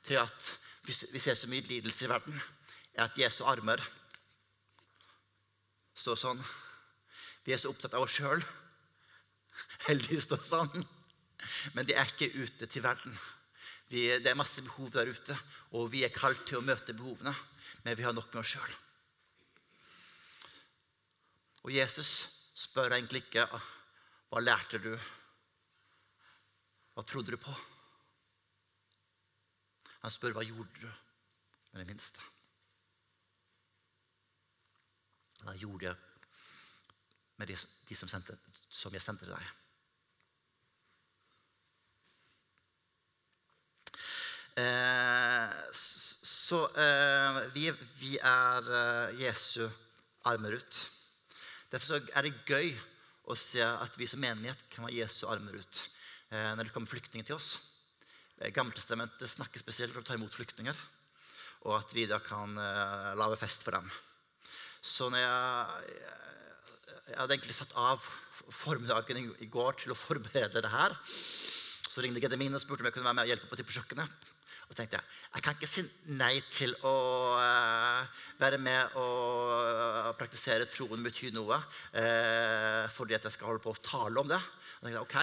til 0.07 0.21
at 0.21 0.51
vi 0.87 1.19
ser 1.19 1.35
så 1.35 1.49
mye 1.51 1.65
lidelse 1.67 2.05
i 2.05 2.09
verden, 2.09 2.37
er 2.95 3.09
at 3.09 3.19
Jesu 3.19 3.41
armer 3.43 3.83
står 5.99 6.21
sånn. 6.21 6.39
Vi 7.43 7.51
er 7.51 7.59
så 7.59 7.73
opptatt 7.73 7.97
av 7.99 8.05
oss 8.05 8.15
sjøl. 8.15 8.39
Heldigvis 9.89 10.29
står 10.29 10.47
sånn. 10.47 10.87
Men 11.75 11.91
de 11.91 11.99
er 11.99 12.07
ikke 12.07 12.31
ute 12.39 12.71
til 12.71 12.87
verden. 12.87 13.19
Vi, 13.89 14.03
det 14.21 14.29
er 14.29 14.37
masse 14.37 14.61
behov 14.61 14.91
der 14.93 15.09
ute, 15.09 15.37
og 15.73 15.89
vi 15.91 16.03
er 16.05 16.13
kalt 16.13 16.45
til 16.47 16.59
å 16.59 16.65
møte 16.65 16.93
behovene. 16.93 17.33
Men 17.85 17.97
vi 17.97 18.05
har 18.05 18.13
nok 18.13 18.29
med 18.33 18.41
oss 18.41 18.53
sjøl. 18.53 18.75
Og 21.65 21.73
Jesus 21.73 22.11
spør 22.57 22.93
egentlig 22.95 23.25
ikke 23.25 23.47
hva 23.49 24.41
lærte 24.43 24.79
du 24.81 24.93
Hva 26.93 27.03
trodde 27.07 27.31
du 27.31 27.39
på? 27.39 27.53
Han 30.03 30.11
spør 30.11 30.33
hva 30.35 30.43
gjorde 30.43 30.81
du 30.81 30.87
med 31.71 31.79
det 31.79 31.87
minste. 31.87 32.25
Hva 35.45 35.55
gjorde 35.55 35.87
jeg 35.87 35.95
med 37.39 37.51
de, 37.53 37.95
som, 37.95 38.11
sendte, 38.11 38.35
som, 38.67 38.91
jeg 38.91 39.03
sendte 39.03 39.23
til 39.23 39.31
deg? 39.31 39.53
Så 46.49 46.65
eh, 46.81 47.39
vi, 47.53 47.67
vi, 47.99 48.15
er 48.17 48.69
eh, 48.73 49.19
Jesu 49.21 49.67
armer 50.29 50.57
ut. 50.57 50.79
Derfor 51.69 52.01
er 52.01 52.25
det 52.25 52.47
gøy 52.49 52.71
å 53.29 53.35
se 53.37 53.61
at 53.61 53.97
vi 53.99 54.07
som 54.09 54.21
menighet 54.23 54.61
kan 54.73 54.87
være 54.87 54.97
Jesu 54.97 55.27
armer 55.29 55.59
ut 55.59 55.81
eh, 56.33 56.55
når 56.57 56.65
det 56.65 56.73
kommer 56.73 56.89
flyktninger 56.89 57.27
til 57.27 57.37
oss. 57.37 57.51
Eh, 58.39 58.49
Gammeltestamentet 58.55 59.29
snakker 59.29 59.61
spesielt 59.61 59.93
om 59.93 60.01
å 60.01 60.07
ta 60.07 60.17
imot 60.17 60.33
flyktninger. 60.33 60.79
Og 61.67 61.75
at 61.75 61.93
vi 61.93 62.05
da 62.07 62.21
kan 62.23 62.53
uh, 62.55 63.11
lage 63.19 63.35
fest 63.41 63.65
for 63.67 63.75
dem. 63.75 63.89
Så 64.79 65.09
når 65.11 65.19
jeg, 65.19 65.97
jeg 67.09 67.17
hadde 67.19 67.35
egentlig 67.35 67.57
satt 67.57 67.73
av 67.75 68.05
formiddagen 68.55 69.19
i 69.43 69.49
går 69.51 69.75
til 69.81 69.91
å 69.91 69.97
forberede 69.99 70.63
det 70.63 70.71
her, 70.71 70.95
så 71.91 71.99
ringte 71.99 72.23
Gedemine 72.23 72.55
og 72.55 72.63
spurte 72.63 72.85
om 72.85 72.87
jeg 72.87 72.95
kunne 72.95 73.09
være 73.09 73.19
med 73.19 73.27
og 73.27 73.33
hjelpe 73.33 73.51
på, 73.51 73.59
på 73.59 73.75
kjøkkenet. 73.75 74.29
Og 74.69 74.77
tenkte 74.77 74.99
jeg 74.99 75.05
jeg 75.29 75.43
kan 75.45 75.55
ikke 75.57 75.69
si 75.69 75.83
nei 76.17 76.39
til 76.49 76.71
å 76.85 76.93
uh, 77.37 78.23
være 78.39 78.57
med 78.61 78.95
og 78.97 79.51
uh, 79.53 80.09
praktisere 80.17 80.65
troen 80.69 81.03
betyr 81.05 81.35
noe 81.35 81.59
uh, 81.59 82.85
fordi 82.95 83.13
at 83.17 83.27
jeg 83.27 83.35
skal 83.35 83.51
holde 83.51 83.61
på 83.61 83.73
å 83.75 83.83
tale 83.85 84.23
om 84.23 84.29
det. 84.29 84.39
Og 84.39 84.87
tenkte 84.87 84.97
jeg, 84.97 85.05
ok, 85.05 85.17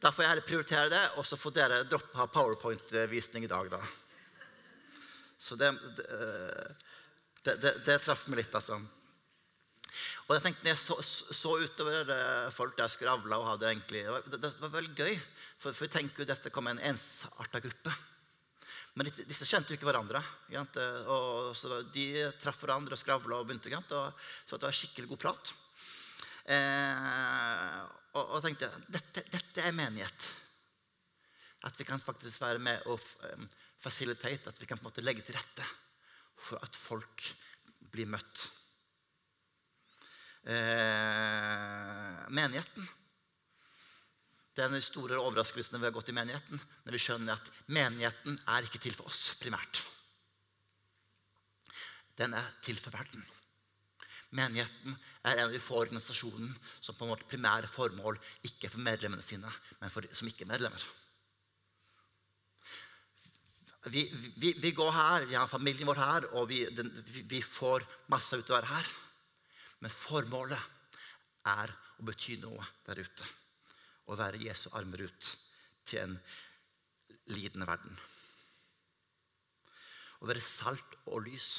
da 0.00 0.12
får 0.12 0.24
jeg 0.24 0.30
heller 0.32 0.48
prioritere 0.48 0.92
det, 0.92 1.04
og 1.20 1.28
så 1.28 1.38
får 1.40 1.54
dere 1.56 1.84
droppe 1.88 2.26
powerpoint-visning 2.32 3.46
i 3.46 3.50
dag, 3.50 3.70
da. 3.72 3.80
Så 5.40 5.56
det, 5.60 5.70
det, 7.44 7.54
det, 7.62 7.72
det 7.84 7.96
traff 8.04 8.26
meg 8.28 8.42
litt, 8.42 8.54
altså. 8.56 8.78
Og 10.26 10.34
jeg 10.36 10.44
tenkte, 10.44 10.64
når 10.66 10.72
jeg 10.74 10.82
så, 10.82 10.96
så 11.40 11.56
utover 11.64 12.12
folk 12.54 12.76
der 12.78 12.92
skravla 12.92 13.40
og 13.40 13.48
hadde 13.52 13.70
egentlig 13.70 14.04
Det 14.28 14.40
det 14.42 14.52
var 14.60 14.74
veldig 14.76 14.94
gøy, 15.00 15.18
for, 15.56 15.72
for 15.72 15.86
vi 15.86 15.92
tenker 15.92 16.22
jo 16.22 16.28
dette 16.28 16.52
kom 16.52 16.68
en 16.70 16.82
ensarta 16.92 17.60
gruppe. 17.64 17.92
Men 18.96 19.10
disse 19.12 19.44
kjente 19.48 19.72
jo 19.72 19.76
ikke 19.76 19.88
hverandre. 19.90 20.22
Og 21.12 21.52
så 21.58 21.82
De 21.92 22.06
traff 22.40 22.62
hverandre 22.62 22.96
og 22.96 23.00
skravla 23.00 23.40
og 23.40 23.48
begynte. 23.48 23.72
Og, 23.76 24.26
så 24.48 24.56
det 24.56 24.68
var 24.68 24.76
skikkelig 24.76 25.10
god 25.12 25.22
prat. 25.26 25.52
Eh, 26.46 27.78
og, 28.16 28.22
og 28.22 28.44
tenkte 28.44 28.70
dette, 28.88 29.24
dette 29.32 29.64
er 29.64 29.76
menighet. 29.76 30.28
At 31.66 31.76
vi 31.76 31.84
kan 31.88 32.00
faktisk 32.00 32.40
være 32.40 32.62
med 32.62 32.84
og 32.88 33.02
um, 33.32 33.48
facilitate, 33.82 34.52
at 34.52 34.60
vi 34.60 34.68
kan 34.68 34.78
på 34.78 34.86
en 34.86 34.90
måte 34.90 35.04
legge 35.04 35.24
til 35.26 35.36
rette 35.36 35.64
for 36.46 36.62
at 36.62 36.76
folk 36.78 37.24
blir 37.92 38.08
møtt. 38.08 38.46
Eh, 40.46 42.20
menigheten. 42.30 42.86
Det 44.56 44.64
er 44.64 44.70
en 44.70 44.72
av 44.72 44.80
de 44.80 44.86
store 44.86 45.18
overraskelsene 45.20 45.78
vi 45.82 45.84
har 45.84 45.92
gått 45.92 46.08
i 46.08 46.16
menigheten. 46.16 46.60
Når 46.86 46.96
vi 46.96 47.00
skjønner 47.04 47.36
at 47.36 47.50
menigheten 47.76 48.38
er 48.48 48.64
ikke 48.64 48.80
til 48.80 48.96
for 48.96 49.10
oss 49.10 49.34
primært. 49.36 49.82
Den 52.16 52.32
er 52.32 52.54
til 52.64 52.80
for 52.80 52.96
verden. 52.96 53.20
Menigheten 54.36 54.96
er 55.28 55.36
en 55.36 55.44
av 55.50 55.52
de 55.52 55.60
få 55.60 55.76
organisasjonene 55.82 56.56
som 56.80 56.96
på 56.96 57.04
en 57.04 57.12
måte 57.12 57.28
primære 57.28 57.68
formål 57.68 58.16
ikke 58.48 58.70
er 58.70 58.72
for 58.72 58.82
medlemmene 58.82 59.24
sine, 59.24 59.52
men 59.82 59.92
for 59.92 60.08
de 60.08 60.16
som 60.16 60.28
ikke 60.32 60.48
er 60.48 60.54
medlemmer. 60.54 60.88
Vi, 63.92 64.08
vi, 64.40 64.56
vi, 64.58 64.72
går 64.74 64.90
her, 64.90 65.28
vi 65.30 65.36
har 65.36 65.46
familien 65.46 65.86
vår 65.86 66.00
her, 66.00 66.30
og 66.32 66.48
vi, 66.50 66.64
den, 66.74 66.88
vi 67.28 67.44
får 67.44 67.84
masse 68.10 68.34
ut 68.34 68.48
av 68.48 68.56
å 68.56 68.56
være 68.56 68.72
her. 68.72 68.94
Men 69.84 69.94
formålet 69.94 71.02
er 71.52 71.76
å 72.00 72.06
bety 72.08 72.40
noe 72.42 72.64
der 72.88 73.04
ute. 73.04 73.34
Å 74.06 74.18
være 74.18 74.42
Jesu 74.42 74.68
armer 74.72 75.06
ut 75.08 75.30
til 75.86 76.02
en 76.02 76.18
lidende 77.30 77.66
verden. 77.66 77.96
Å 80.22 80.28
være 80.30 80.44
salt 80.44 81.00
og 81.06 81.26
lys 81.26 81.56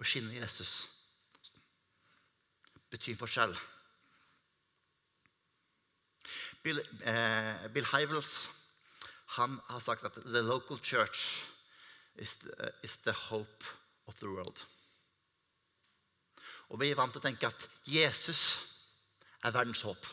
å 0.00 0.06
skinne 0.06 0.38
Jesus 0.38 0.86
betyr 2.90 3.18
forskjell. 3.20 3.52
Bill, 6.64 6.80
eh, 7.04 7.68
Bill 7.72 7.86
Hivels 7.92 8.48
han 9.36 9.60
har 9.68 9.80
sagt 9.80 10.04
at 10.04 10.18
the 10.24 10.42
local 10.42 10.78
church 10.78 11.44
is 12.16 12.36
the, 12.38 12.72
is 12.82 12.96
the 13.04 13.12
hope 13.12 13.64
of 14.06 14.18
the 14.20 14.28
world. 14.28 14.58
Og 16.68 16.80
Vi 16.80 16.90
er 16.90 16.98
vant 16.98 17.12
til 17.12 17.22
å 17.22 17.28
tenke 17.28 17.48
at 17.48 17.68
Jesus 17.86 18.58
er 19.44 19.54
verdens 19.54 19.82
håp. 19.86 20.06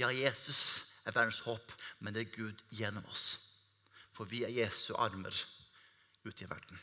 Ja, 0.00 0.08
Jesus 0.08 0.84
er 1.04 1.14
verdens 1.14 1.42
håp, 1.44 1.72
men 2.00 2.14
det 2.14 2.26
er 2.26 2.36
Gud 2.36 2.62
gjennom 2.74 3.06
oss. 3.12 3.34
For 4.16 4.28
vi 4.28 4.42
er 4.44 4.54
Jesu 4.54 4.94
armer 4.96 5.34
ute 6.24 6.44
i 6.44 6.48
verden. 6.48 6.80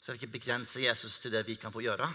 Så 0.00 0.12
jeg 0.12 0.16
vil 0.16 0.22
ikke 0.22 0.38
begrense 0.38 0.82
Jesus 0.82 1.18
til 1.20 1.32
det 1.32 1.46
vi 1.46 1.58
kan 1.60 1.72
få 1.72 1.82
gjøre. 1.84 2.08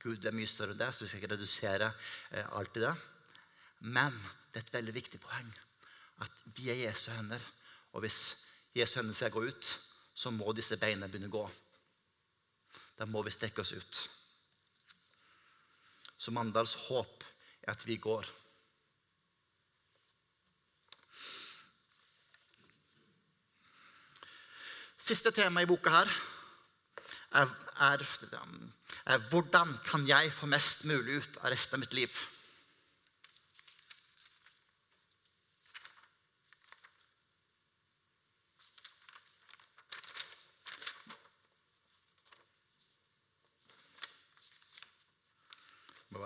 Gud 0.00 0.24
er 0.24 0.34
mye 0.36 0.48
større 0.48 0.72
enn 0.72 0.80
det, 0.80 0.92
så 0.94 1.04
vi 1.04 1.10
skal 1.10 1.20
ikke 1.20 1.34
redusere 1.34 1.90
eh, 2.32 2.46
alt 2.56 2.76
i 2.76 2.84
det. 2.84 2.92
Men 3.92 4.16
det 4.52 4.60
er 4.60 4.66
et 4.66 4.78
veldig 4.78 4.94
viktig 4.96 5.20
poeng 5.20 5.50
at 6.24 6.44
vi 6.56 6.68
er 6.72 6.82
Jesu 6.86 7.10
hender. 7.12 7.40
Og 7.92 8.04
hvis 8.04 8.36
Jesu 8.76 8.98
hender 9.00 9.16
skal 9.16 9.32
gå 9.34 9.44
ut, 9.48 9.72
så 10.14 10.32
må 10.32 10.52
disse 10.56 10.76
beina 10.80 11.08
begynne 11.08 11.30
å 11.30 11.36
gå. 11.36 11.44
Da 13.00 13.06
må 13.08 13.22
vi 13.24 13.32
strekke 13.32 13.62
oss 13.64 13.72
ut. 13.72 13.98
Så 16.20 16.34
Mandals 16.36 16.74
håp 16.90 17.24
er 17.64 17.72
at 17.72 17.86
vi 17.88 17.96
går. 17.96 18.28
Siste 25.00 25.32
tema 25.32 25.64
i 25.64 25.68
boka 25.70 25.94
her 25.94 26.12
er, 27.40 27.54
er, 27.88 28.04
er 29.06 29.24
hvordan 29.32 29.72
kan 29.86 30.04
jeg 30.06 30.34
få 30.36 30.50
mest 30.52 30.84
mulig 30.84 31.22
ut 31.22 31.40
av 31.40 31.54
resten 31.54 31.78
av 31.78 31.86
mitt 31.86 31.96
liv? 31.96 32.20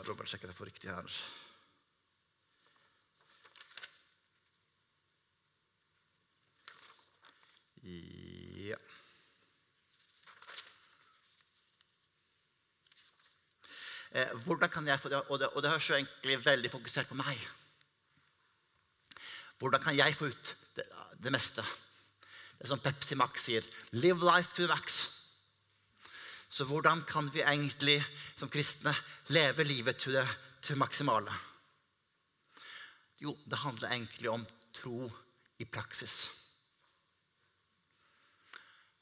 Bare 0.05 0.13
dobbeltsjekke 0.13 0.49
det 0.49 0.57
får 0.57 0.69
riktig 0.69 0.91
her. 0.91 1.15
Ja. 8.65 8.79
Eh, 14.15 14.31
hvordan 14.45 14.71
kan 14.71 14.87
jeg 14.87 15.01
få 15.01 15.09
det, 15.09 15.23
og 15.29 15.41
det, 15.41 15.49
og 15.49 15.63
det 15.63 15.71
høres 15.71 15.89
jo 15.91 15.97
egentlig 15.97 16.39
veldig 16.45 16.71
fokusert 16.71 17.09
på 17.09 17.19
meg. 17.19 17.41
Hvordan 19.59 19.81
kan 19.81 19.97
jeg 19.97 20.15
få 20.15 20.29
ut 20.31 20.55
det, 20.77 20.87
det 21.19 21.33
meste? 21.33 21.65
Det 22.55 22.69
er 22.69 22.71
som 22.71 22.81
Pepsi 22.81 23.17
Max 23.19 23.49
sier 23.49 23.67
'Live 23.93 24.23
life 24.23 24.55
to 24.55 24.67
the 24.67 24.73
max'. 24.73 25.24
Så 26.55 26.65
hvordan 26.71 27.03
kan 27.03 27.27
vi 27.35 27.43
egentlig 27.43 27.97
som 28.39 28.51
kristne 28.51 28.93
leve 29.35 29.65
livet 29.67 29.99
til 29.99 30.15
det 30.15 30.27
til 30.63 30.79
maksimale? 30.79 31.33
Jo, 33.19 33.33
det 33.51 33.59
handler 33.59 33.91
egentlig 33.91 34.31
om 34.31 34.45
tro 34.77 35.09
i 35.59 35.67
praksis. 35.67 36.29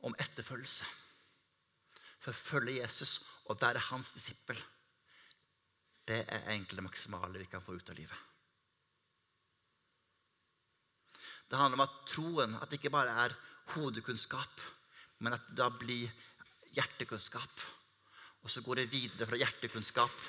Om 0.00 0.16
etterfølgelse. 0.16 0.88
Forfølge 2.24 2.78
Jesus 2.80 3.18
og 3.44 3.60
være 3.60 3.84
hans 3.90 4.14
disippel. 4.16 4.56
Det 6.08 6.22
er 6.24 6.48
egentlig 6.48 6.80
det 6.80 6.88
maksimale 6.88 7.44
vi 7.44 7.52
kan 7.52 7.62
få 7.62 7.76
ut 7.76 7.92
av 7.92 8.00
livet. 8.00 8.18
Det 11.50 11.60
handler 11.60 11.82
om 11.82 11.84
at 11.84 12.02
troen 12.08 12.56
at 12.56 12.70
det 12.70 12.80
ikke 12.80 12.96
bare 12.96 13.12
er 13.26 13.36
hodekunnskap, 13.76 14.68
men 15.20 15.36
at 15.36 15.50
det 15.50 15.60
da 15.60 15.68
blir 15.68 16.08
hjertekunnskap. 16.76 17.62
Og 18.42 18.50
så 18.50 18.62
går 18.64 18.82
det 18.82 18.90
videre 18.92 19.28
fra 19.28 19.38
hjertekunnskap 19.38 20.24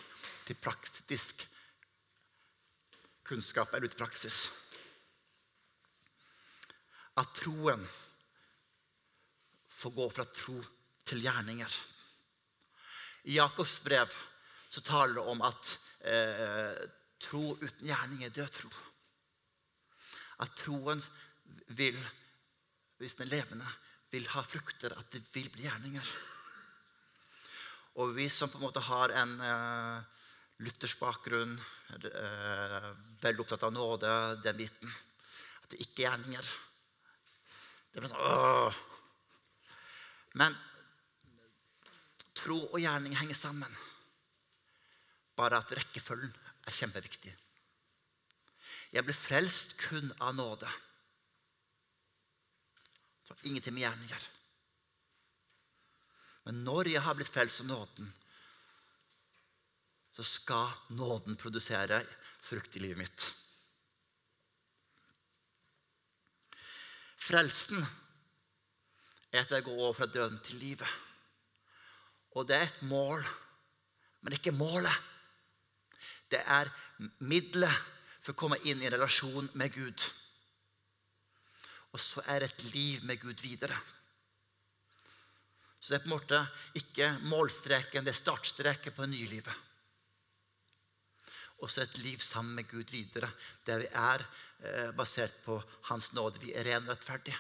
til 0.47 0.59
praktisk 0.59 1.45
kunnskap 3.23 3.73
eller 3.73 3.87
ut 3.87 3.95
i 3.95 4.01
praksis. 4.01 4.43
At 7.17 7.33
troen 7.37 7.83
får 9.79 9.95
gå 9.95 10.09
fra 10.13 10.25
tro 10.29 10.57
til 11.07 11.23
gjerninger. 11.23 11.79
I 13.29 13.37
Jakobs 13.37 13.79
brev 13.83 14.11
så 14.69 14.81
taler 14.81 15.19
det 15.19 15.25
om 15.31 15.43
at 15.45 15.77
eh, 16.09 16.83
tro 17.23 17.53
uten 17.61 17.87
gjerning 17.87 18.25
er 18.25 18.33
død 18.35 18.51
tro. 18.57 18.71
At 20.43 20.55
troen 20.59 21.01
vil, 21.77 21.97
hvis 22.99 23.15
den 23.15 23.27
er 23.27 23.35
levende, 23.37 23.69
vil 24.11 24.27
ha 24.33 24.43
frukter, 24.45 24.95
at 24.97 25.11
det 25.13 25.23
vil 25.33 25.49
bli 25.53 25.67
gjerninger. 25.67 26.09
Og 28.01 28.15
vi 28.17 28.25
som 28.31 28.49
på 28.49 28.57
en 28.57 28.65
måte 28.65 28.81
har 28.81 29.13
en 29.13 29.33
eh, 29.45 30.23
luthersk 30.65 31.01
bakgrunn, 31.01 31.53
eh, 31.93 32.89
veldig 33.21 33.43
opptatt 33.43 33.65
av 33.67 33.73
nåde, 33.75 34.13
den 34.43 34.57
biten 34.57 34.89
At 35.63 35.69
det 35.71 35.81
ikke 35.85 36.01
er 36.01 36.07
gjerninger. 36.07 36.49
Det 37.93 38.01
blir 38.01 38.09
sånn 38.09 38.25
åh. 38.25 38.81
Men 40.41 40.55
tro 42.33 42.57
og 42.65 42.79
gjerning 42.81 43.13
henger 43.15 43.37
sammen. 43.37 43.77
Bare 45.37 45.61
at 45.61 45.71
rekkefølgen 45.77 46.33
er 46.67 46.75
kjempeviktig. 46.75 47.33
Jeg 48.93 49.05
ble 49.05 49.15
frelst 49.17 49.77
kun 49.81 50.11
av 50.21 50.35
nåde. 50.37 50.69
Så 53.25 53.37
ingenting 53.43 53.73
med 53.77 53.85
gjerninger. 53.85 54.27
Men 56.43 56.63
når 56.65 56.91
jeg 56.91 57.03
har 57.03 57.15
blitt 57.15 57.31
frelst 57.31 57.63
av 57.63 57.69
nåden, 57.69 58.09
så 60.13 60.25
skal 60.27 60.73
nåden 60.93 61.37
produsere 61.39 62.03
frukt 62.43 62.75
i 62.77 62.83
livet 62.83 62.99
mitt. 63.01 63.29
Frelsen 67.23 67.79
er 69.31 69.45
at 69.45 69.53
jeg 69.55 69.65
går 69.65 69.79
over 69.79 69.95
fra 69.97 70.09
døden 70.11 70.37
til 70.43 70.59
livet. 70.61 70.99
Og 72.35 72.47
det 72.47 72.57
er 72.57 72.67
et 72.67 72.83
mål, 72.89 73.23
men 74.21 74.35
ikke 74.35 74.53
målet. 74.53 74.93
Det 76.29 76.41
er 76.41 76.69
middelet 77.19 77.73
for 78.23 78.33
å 78.33 78.39
komme 78.39 78.59
inn 78.63 78.81
i 78.81 78.87
en 78.87 78.95
relasjon 78.95 79.49
med 79.59 79.73
Gud. 79.73 80.05
Og 81.93 82.01
så 82.01 82.23
er 82.27 82.45
et 82.45 82.63
liv 82.73 83.03
med 83.05 83.21
Gud 83.21 83.41
videre. 83.45 83.77
Så 85.83 85.91
det 85.91 85.97
er 85.97 86.03
på 86.05 86.07
en 86.07 86.15
måte 86.15 86.37
ikke 86.79 87.07
målstreken, 87.27 88.05
det 88.05 88.13
er 88.13 88.21
startstreken 88.21 88.93
på 88.95 89.03
det 89.03 89.11
nye 89.17 89.27
livet. 89.27 89.55
Og 91.59 91.71
så 91.71 91.83
et 91.83 91.97
liv 91.99 92.21
sammen 92.23 92.55
med 92.55 92.69
Gud 92.71 92.91
videre, 92.91 93.27
der 93.67 93.81
vi 93.81 93.89
er 93.91 94.21
eh, 94.63 94.91
basert 94.95 95.35
på 95.43 95.57
Hans 95.89 96.13
nåde. 96.15 96.39
Vi 96.39 96.53
er 96.55 96.63
ren 96.69 96.87
rettferdige. 96.87 97.35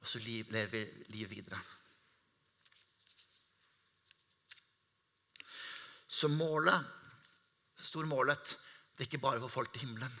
Og 0.00 0.06
så 0.06 0.20
lever 0.22 0.70
vi 0.70 0.84
livet 1.16 1.32
videre. 1.34 1.58
Så 6.06 6.30
målet, 6.30 6.78
det 7.74 7.88
store 7.88 8.06
målet, 8.06 8.54
det 8.94 9.02
er 9.02 9.08
ikke 9.08 9.22
bare 9.24 9.42
å 9.42 9.48
få 9.48 9.56
folk 9.56 9.72
til 9.74 9.88
himmelen, 9.88 10.14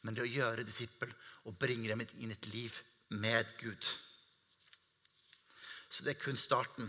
men 0.00 0.16
det 0.16 0.24
er 0.24 0.30
å 0.30 0.36
gjøre 0.38 0.64
disippel 0.64 1.12
og 1.44 1.58
bringe 1.60 1.92
dem 1.92 2.00
inn 2.00 2.32
i 2.32 2.38
et 2.38 2.48
liv 2.48 2.80
med 3.12 3.52
Gud. 3.60 3.92
Så 5.92 6.06
det 6.06 6.14
er 6.14 6.22
kun 6.22 6.38
starten. 6.40 6.88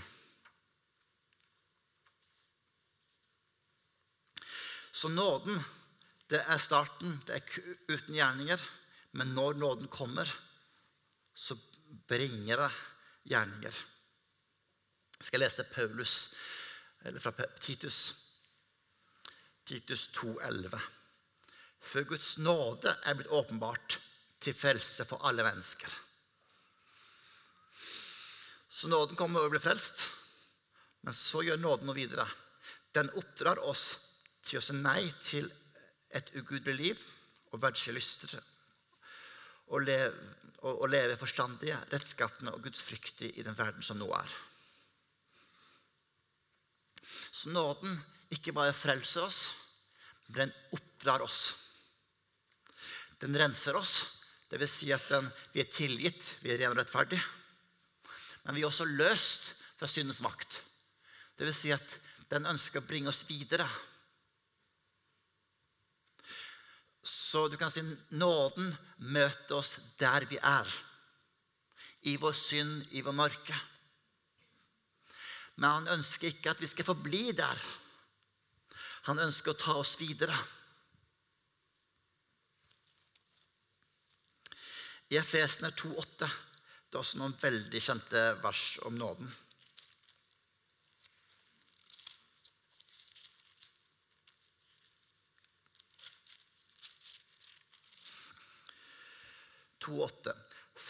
Så 4.93 5.09
nåden, 5.11 5.59
det 6.31 6.39
er 6.39 6.61
starten. 6.61 7.17
Det 7.27 7.35
er 7.35 7.73
uten 7.91 8.15
gjerninger. 8.15 8.61
Men 9.19 9.33
når 9.35 9.59
nåden 9.59 9.89
kommer, 9.91 10.29
så 11.35 11.57
bringer 12.07 12.63
det 12.63 12.69
gjerninger. 13.33 13.81
Jeg 15.19 15.27
skal 15.27 15.43
lese 15.43 15.67
Paulus, 15.67 16.15
eller 17.03 17.19
fra 17.19 17.47
Titus. 17.59 18.15
Titus 19.65 20.07
2,11. 20.15 20.79
For 21.83 22.07
Guds 22.07 22.37
nåde 22.37 22.95
er 23.03 23.19
blitt 23.19 23.31
åpenbart 23.31 23.99
til 24.43 24.55
frelse 24.55 25.05
for 25.07 25.23
alle 25.27 25.43
mennesker. 25.43 25.91
Så 28.73 28.89
nåden 28.89 29.17
kommer 29.17 29.45
og 29.45 29.53
blir 29.53 29.62
frelst. 29.62 30.07
Men 31.05 31.15
så 31.17 31.43
gjør 31.45 31.62
nåden 31.62 31.89
noe 31.89 31.97
videre. 31.97 32.25
Den 32.95 33.12
oppdrar 33.19 33.62
oss 33.62 33.93
til 34.47 34.59
å 34.59 34.63
si 34.63 34.75
nei 34.77 35.12
til 35.23 35.49
et 36.13 36.31
ugudelig 36.38 36.75
liv 36.77 37.03
og 37.53 37.62
verdslige 37.63 37.97
lyster. 37.97 38.33
Og 39.73 39.86
leve, 39.86 40.13
og, 40.63 40.83
og 40.86 40.89
leve 40.89 41.19
forstandige, 41.19 41.77
rettskaffende 41.91 42.53
og 42.55 42.63
gudsfryktige 42.65 43.38
i 43.38 43.45
den 43.45 43.57
verden 43.57 43.86
som 43.86 43.99
nå 43.99 44.09
er. 44.17 44.33
Så 47.33 47.51
nåden 47.53 47.99
ikke 48.33 48.55
bare 48.55 48.73
frelser 48.73 49.27
oss, 49.27 49.43
men 50.27 50.39
den 50.39 50.57
oppdrar 50.73 51.25
oss. 51.25 51.53
Den 53.21 53.38
renser 53.38 53.77
oss. 53.77 54.01
Det 54.49 54.59
vil 54.62 54.69
si 54.69 54.91
at 54.93 55.05
den, 55.09 55.29
vi 55.53 55.62
er 55.63 55.71
tilgitt, 55.73 56.36
vi 56.43 56.53
er 56.53 56.62
ren 56.62 56.73
og 56.73 56.81
rettferdige. 56.81 57.23
Men 58.43 58.56
vi 58.56 58.63
er 58.63 58.69
også 58.69 58.88
løst 58.88 59.53
fra 59.79 59.88
syndens 59.88 60.21
makt. 60.23 60.60
Det 61.38 61.47
vil 61.47 61.56
si 61.56 61.71
at 61.73 61.97
den 62.32 62.47
ønsker 62.49 62.82
å 62.82 62.88
bringe 62.88 63.12
oss 63.12 63.23
videre. 63.27 63.67
Så 67.03 67.47
du 67.51 67.58
kan 67.60 67.71
si 67.73 67.84
nåden 68.15 68.71
møter 69.12 69.58
oss 69.58 69.75
der 69.99 70.27
vi 70.29 70.39
er. 70.39 70.67
I 72.08 72.17
vår 72.19 72.36
synd, 72.36 72.84
i 72.91 73.03
vår 73.03 73.15
mørke. 73.15 73.56
Men 75.56 75.69
han 75.69 75.99
ønsker 75.99 76.32
ikke 76.32 76.51
at 76.51 76.62
vi 76.63 76.67
skal 76.67 76.88
forbli 76.88 77.32
der. 77.36 77.60
Han 79.08 79.19
ønsker 79.23 79.53
å 79.53 79.60
ta 79.60 79.75
oss 79.79 79.95
videre. 79.99 80.36
I 85.12 85.19
Efesene 85.19 85.69
2,8 85.77 86.29
Det 86.93 86.99
er 86.99 87.08
også 87.08 87.17
noen 87.17 87.34
veldig 87.41 87.79
kjente 87.82 88.19
vers 88.43 88.67
om 88.86 88.93
nåden. 88.93 89.32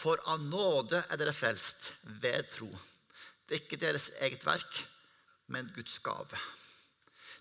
For 0.04 0.20
av 0.28 0.42
nåde 0.44 1.00
er 1.08 1.16
dere 1.16 1.32
frelst 1.32 1.94
ved 2.20 2.50
tro. 2.52 2.68
Det 3.48 3.56
er 3.56 3.62
ikke 3.62 3.78
deres 3.80 4.10
eget 4.20 4.44
verk, 4.44 4.82
men 5.48 5.72
Guds 5.72 5.96
gave. 6.04 6.40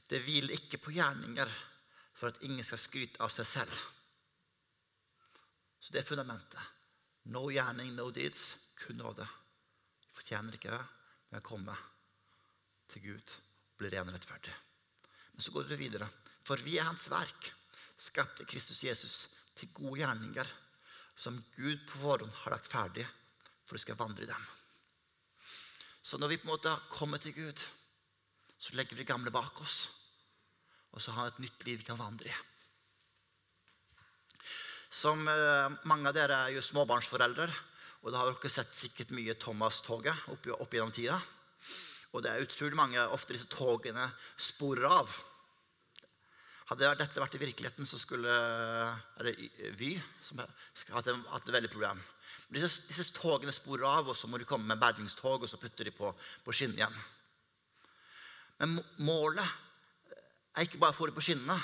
Det 0.08 0.21
hviler 0.23 0.56
ikke 0.56 0.80
på 0.86 0.95
gjerninger 0.95 1.52
for 2.15 2.32
at 2.32 2.39
ingen 2.47 2.63
skal 2.63 2.80
skryte 2.80 3.19
av 3.19 3.36
seg 3.36 3.49
selv. 3.52 3.76
Så 5.84 5.91
det 5.91 6.06
er 6.06 6.08
fundamentet. 6.08 6.72
No 7.31 7.47
gjerning, 7.51 7.93
no 7.95 8.09
deeds. 8.12 8.55
Kun 8.75 8.97
nåde. 8.99 9.25
Vi 10.01 10.09
fortjener 10.17 10.57
ikke 10.57 10.73
det, 10.73 10.81
men 11.29 11.41
å 11.41 11.45
komme 11.45 11.75
til 12.91 13.03
Gud 13.05 13.33
og 13.73 13.81
bli 13.81 13.91
ren 13.93 14.09
og 14.09 14.17
rettferdig. 14.17 14.53
Men 15.33 15.45
så 15.45 15.53
går 15.53 15.69
det 15.69 15.79
videre. 15.79 16.09
For 16.43 16.62
vi 16.65 16.77
er 16.77 16.88
Hans 16.88 17.05
verk, 17.12 17.51
skapt 17.97 18.41
i 18.43 18.47
Kristus 18.49 18.83
Jesus 18.83 19.15
til 19.57 19.71
gode 19.73 20.01
gjerninger, 20.01 20.49
som 21.15 21.38
Gud 21.55 21.86
på 21.88 22.01
forhånd 22.01 22.33
har 22.41 22.55
lagt 22.55 22.69
ferdig 22.69 23.05
for 23.63 23.77
å 23.77 23.81
skal 23.81 23.99
vandre 23.99 24.25
i 24.25 24.29
dem. 24.29 24.45
Så 26.03 26.19
når 26.19 26.33
vi 26.33 26.39
på 26.41 26.49
en 26.49 26.55
måte 26.55 26.73
kommer 26.91 27.21
til 27.21 27.36
Gud, 27.38 27.62
så 28.59 28.75
legger 28.75 28.97
vi 28.97 29.03
det 29.03 29.12
gamle 29.12 29.31
bak 29.31 29.62
oss. 29.63 29.86
Og 30.93 31.01
så 31.01 31.13
har 31.15 31.29
vi 31.29 31.33
et 31.33 31.45
nytt 31.45 31.63
liv 31.67 31.79
vi 31.79 31.88
kan 31.88 31.99
vandre 31.99 32.29
i. 32.29 32.36
Som 34.93 35.27
eh, 35.27 35.73
Mange 35.89 36.12
av 36.12 36.17
dere 36.17 36.39
er 36.45 36.56
jo 36.56 36.63
småbarnsforeldre. 36.63 37.49
Og 38.03 38.12
da 38.12 38.19
har 38.19 38.34
dere 38.34 38.51
sett 38.51 38.75
sikkert 38.77 39.13
mye 39.15 39.34
Thomas-toget 39.39 40.27
opp, 40.34 40.49
opp 40.60 40.73
gjennom 40.75 40.93
tida. 40.93 41.17
Og 42.13 42.21
det 42.21 42.29
er 42.29 42.43
utrolig 42.43 42.77
mange 42.77 43.01
ofte 43.15 43.34
disse 43.34 43.49
togene 43.49 44.06
sporer 44.38 44.86
av. 44.91 45.13
Hadde 46.69 46.91
dette 46.99 47.21
vært 47.21 47.38
i 47.38 47.41
virkeligheten, 47.41 47.88
så 47.88 47.97
skulle 47.99 48.34
er 48.34 49.27
det 49.29 49.71
Vy 49.79 49.95
som 50.23 50.41
hatt 50.43 51.10
et 51.10 51.56
veldig 51.56 51.71
problem. 51.71 51.99
Disse, 52.53 52.84
disse, 52.88 53.08
togene 53.15 53.53
sporer 53.56 53.88
av, 53.89 54.12
og 54.12 54.17
så 54.17 54.29
må 54.29 54.38
de 54.38 54.47
komme 54.47 54.67
med 54.69 54.82
bergingstog 54.82 55.43
og 55.43 55.49
så 55.49 55.58
putter 55.62 55.89
de 55.89 55.95
på, 55.95 56.12
på 56.45 56.56
skinnene 56.56 56.84
igjen. 56.84 56.99
Men 58.62 58.77
målet 59.08 59.47
er 60.53 60.67
ikke 60.67 60.82
bare 60.82 60.93
å 60.93 60.97
få 60.99 61.10
det 61.10 61.17
på 61.17 61.25
skinnene. 61.25 61.58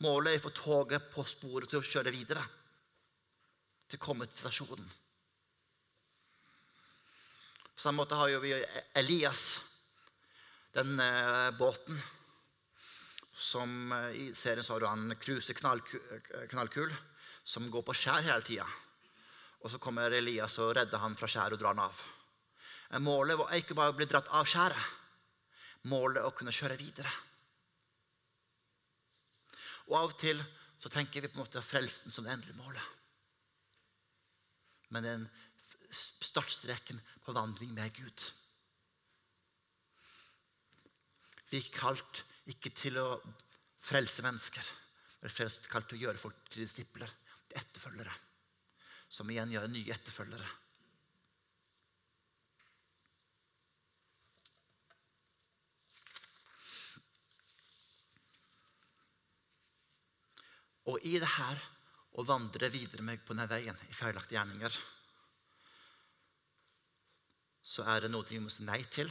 Målet 0.00 0.32
er 0.32 0.40
å 0.40 0.46
få 0.46 0.54
toget 0.56 1.10
på 1.12 1.26
sporet 1.28 1.68
til 1.68 1.82
å 1.82 1.86
kjøre 1.86 2.14
videre. 2.14 2.46
Til 3.90 3.98
å 3.98 4.04
komme 4.04 4.28
til 4.30 4.38
stasjonen. 4.38 4.86
På 7.74 7.82
samme 7.82 8.04
måte 8.04 8.18
har 8.18 8.32
vi 8.42 8.52
Elias, 8.94 9.58
den 10.76 11.00
eh, 11.00 11.50
båten 11.58 11.98
som 13.40 13.92
eh, 13.92 14.10
I 14.20 14.24
serien 14.36 14.64
så 14.64 14.74
har 14.76 14.84
du 14.84 14.86
han 14.86 15.16
Kruse 15.18 15.56
knallkul, 15.56 16.92
som 17.44 17.70
går 17.72 17.82
på 17.82 17.96
skjær 17.96 18.26
hele 18.28 18.44
tida. 18.46 18.68
Og 19.64 19.72
så 19.72 19.80
kommer 19.82 20.12
Elias 20.12 20.58
og 20.60 20.74
redder 20.76 21.02
han 21.02 21.16
fra 21.18 21.28
skjæret 21.28 21.56
og 21.56 21.62
drar 21.62 21.74
han 21.74 21.86
av. 21.88 22.04
Målet 23.00 23.38
var 23.38 23.56
ikke 23.56 23.76
bare 23.78 23.94
å 23.94 23.96
bli 23.96 24.06
dratt 24.10 24.28
av 24.34 24.48
skjæret. 24.48 24.86
Målet 25.88 26.24
å 26.26 26.32
kunne 26.36 26.52
kjøre 26.52 26.76
videre. 26.76 27.10
Og 29.88 29.96
Av 29.98 30.12
og 30.12 30.18
til 30.20 30.40
så 30.80 30.92
tenker 30.92 31.24
vi 31.24 31.28
på 31.28 31.38
en 31.38 31.44
måte 31.46 31.64
frelsen 31.64 32.12
som 32.12 32.24
det 32.26 32.34
endelige 32.34 32.60
målet. 32.60 32.99
Men 34.90 35.04
det 35.06 35.10
er 35.10 35.20
en 35.20 35.30
startstreken 35.94 37.00
på 37.24 37.34
vandring 37.34 37.72
med 37.74 37.94
Gud. 37.94 38.26
Vi 41.50 41.58
er 41.58 41.72
kalt 41.74 42.24
ikke 42.50 42.70
til 42.74 42.98
å 43.00 43.08
frelse 43.82 44.22
mennesker, 44.22 44.66
men 45.20 45.34
kalt 45.70 45.90
til 45.90 45.98
å 45.98 46.02
gjøre 46.04 46.22
folk 46.22 46.42
til 46.50 46.64
disipler, 46.64 47.10
til 47.48 47.58
etterfølgere. 47.62 48.12
Som 49.10 49.30
igjen 49.30 49.50
gjør 49.50 49.70
nye 49.70 49.94
etterfølgere. 49.94 50.50
Og 60.90 61.02
i 61.06 61.18
det 61.22 61.28
her 61.36 61.60
å 62.20 62.26
vandre 62.26 62.70
videre 62.72 63.04
med 63.06 63.22
på 63.24 63.34
denne 63.34 63.48
veien 63.50 63.76
i 63.88 63.96
feilaktige 63.96 64.38
gjerninger, 64.38 64.76
så 67.70 67.84
er 67.92 68.04
det 68.04 68.10
noe 68.12 68.26
vi 68.28 68.40
må 68.42 68.50
si 68.52 68.64
nei 68.66 68.80
til, 68.92 69.10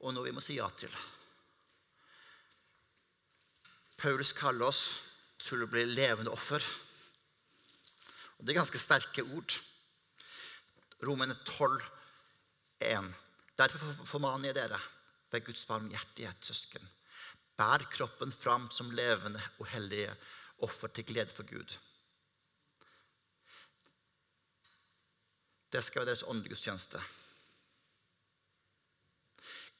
og 0.00 0.14
noe 0.14 0.28
vi 0.28 0.34
må 0.34 0.42
si 0.44 0.56
ja 0.56 0.68
til. 0.78 0.92
Paulus 4.00 4.32
kaller 4.32 4.70
oss 4.70 4.84
til 5.40 5.60
å 5.60 5.68
bli 5.68 5.82
levende 5.88 6.32
offer. 6.32 6.64
Og 8.38 8.46
Det 8.46 8.54
er 8.54 8.60
ganske 8.62 8.80
sterke 8.80 9.24
ord. 9.26 9.56
Romene 11.04 11.36
12, 11.44 11.82
1. 12.88 13.10
Derfor 13.60 13.92
formaner 14.08 14.50
jeg 14.50 14.56
dere 14.56 14.80
ved 15.30 15.44
Guds 15.44 15.66
barmhjertighet, 15.68 16.40
søsken. 16.44 16.88
Bær 17.60 17.84
kroppen 17.92 18.32
fram 18.32 18.70
som 18.72 18.92
levende 18.96 19.42
og 19.58 19.68
hellige 19.68 20.14
offer 20.64 20.88
til 20.88 21.04
glede 21.12 21.36
for 21.36 21.44
Gud. 21.48 21.76
Det 25.70 25.82
skal 25.84 26.02
være 26.02 26.12
deres 26.12 26.26
åndelige 26.26 26.56
gudstjeneste. 26.56 27.00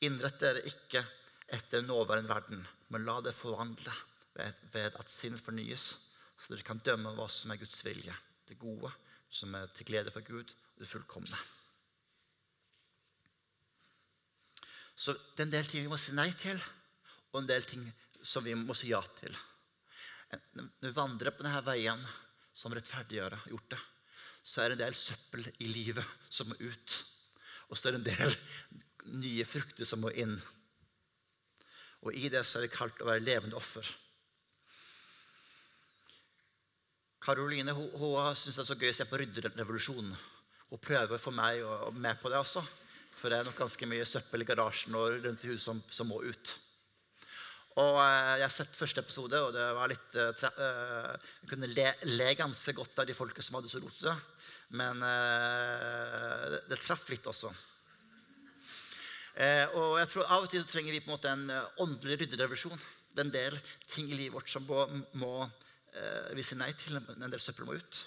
Innrett 0.06 0.38
dere 0.40 0.62
ikke 0.64 1.02
etter 1.50 1.82
nåværende 1.84 2.30
verden, 2.30 2.62
men 2.88 3.04
la 3.04 3.18
det 3.24 3.34
forvandle 3.36 3.92
ved, 4.34 4.94
at 4.94 5.10
sinn 5.12 5.36
fornyes, 5.38 5.92
så 6.38 6.52
dere 6.52 6.64
kan 6.66 6.80
dømme 6.84 7.12
hva 7.16 7.26
som 7.28 7.52
er 7.52 7.60
Guds 7.60 7.82
vilje, 7.84 8.14
det 8.48 8.58
gode, 8.60 8.92
som 9.30 9.54
er 9.54 9.68
til 9.74 9.90
glede 9.90 10.14
for 10.14 10.24
Gud, 10.24 10.54
og 10.74 10.82
det 10.82 10.88
fullkomne. 10.88 11.42
Så 15.00 15.14
det 15.34 15.42
er 15.42 15.48
en 15.48 15.54
del 15.54 15.68
ting 15.68 15.84
vi 15.84 15.92
må 15.92 15.98
si 16.00 16.14
nei 16.16 16.30
til, 16.38 16.60
og 17.32 17.42
en 17.42 17.50
del 17.50 17.66
ting 17.68 17.84
som 18.22 18.44
vi 18.44 18.54
må 18.56 18.76
si 18.76 18.90
ja 18.90 19.00
til. 19.20 19.36
Når 20.54 20.86
vi 20.86 20.96
vandrer 20.96 21.34
på 21.34 21.44
denne 21.44 21.62
veien 21.66 22.02
som 22.54 22.74
rettferdiggjør 22.76 23.38
gjort 23.50 23.72
det, 23.74 23.80
så 24.42 24.62
er 24.62 24.70
det 24.70 24.78
en 24.78 24.84
del 24.86 24.96
søppel 24.98 25.46
i 25.60 25.68
livet 25.70 26.06
som 26.32 26.48
må 26.50 26.56
ut. 26.60 26.96
Og 27.70 27.78
så 27.78 27.88
er 27.88 27.96
det 27.96 28.00
en 28.00 28.08
del 28.08 28.36
nye 29.20 29.46
frukter 29.48 29.88
som 29.88 30.02
må 30.02 30.12
inn. 30.16 30.36
Og 32.00 32.16
i 32.16 32.30
det 32.32 32.42
så 32.48 32.58
er 32.58 32.66
vi 32.66 32.72
kalt 32.72 33.02
å 33.02 33.08
være 33.10 33.24
levende 33.24 33.58
offer. 33.58 33.86
Karoline 37.20 37.74
hun, 37.76 37.90
hun 38.00 38.36
syns 38.38 38.56
det 38.56 38.64
er 38.64 38.70
så 38.70 38.78
gøy 38.80 38.92
å 38.94 38.96
se 38.96 39.06
på 39.08 39.20
rydderevolusjonen. 39.20 40.14
Hun 40.70 40.80
prøver 40.80 41.18
å 41.18 41.20
få 41.20 41.32
meg 41.34 41.60
med 42.00 42.20
på 42.22 42.32
det 42.32 42.40
også. 42.40 42.64
For 43.20 43.28
det 43.28 43.40
er 43.40 43.48
nok 43.48 43.58
ganske 43.58 43.88
mye 43.90 44.06
søppel 44.08 44.44
i 44.44 44.48
garasjen 44.48 44.96
og 44.96 45.18
rundt 45.26 45.44
i 45.44 45.50
huset 45.50 45.66
som, 45.66 45.82
som 45.92 46.08
må 46.08 46.22
ut. 46.24 46.54
Og 47.78 47.96
eh, 48.02 48.36
Jeg 48.40 48.46
har 48.46 48.54
sett 48.54 48.78
første 48.78 49.02
episode, 49.04 49.38
og 49.38 49.54
det 49.54 49.66
var 49.76 49.90
litt 49.92 50.16
uh, 50.18 50.44
uh, 50.58 51.30
kunne 51.46 51.70
le, 51.70 51.86
le, 52.10 52.30
ganske 52.38 52.74
godt 52.74 52.98
av 52.98 53.06
de 53.06 53.14
folka 53.14 53.44
som 53.44 53.58
hadde 53.58 53.70
så 53.70 53.82
rotete. 53.82 54.14
Men 54.74 55.02
det, 56.70 56.76
traff 56.78 57.08
litt 57.10 57.24
også. 57.26 57.48
og 59.74 59.96
jeg 59.98 60.10
tror 60.12 60.28
Av 60.30 60.44
og 60.44 60.52
til 60.52 60.62
så 60.62 60.70
trenger 60.70 60.94
vi 60.94 61.00
på 61.02 61.10
en 61.10 61.16
måte 61.16 61.32
en 61.32 61.50
åndelig 61.82 62.20
rydderevolusjon. 62.20 62.78
Det 63.10 63.24
er 63.24 63.26
en 63.26 63.34
del 63.34 63.58
ting 63.90 64.06
i 64.06 64.14
livet 64.20 64.36
vårt 64.36 64.52
som 64.52 64.62
må, 64.70 64.84
må 65.18 65.32
vi 66.38 66.46
sier 66.46 66.60
nei 66.60 66.70
til, 66.78 67.00
en 67.02 67.26
del 67.26 67.42
søppel 67.42 67.66
må 67.66 67.74
ut. 67.82 68.02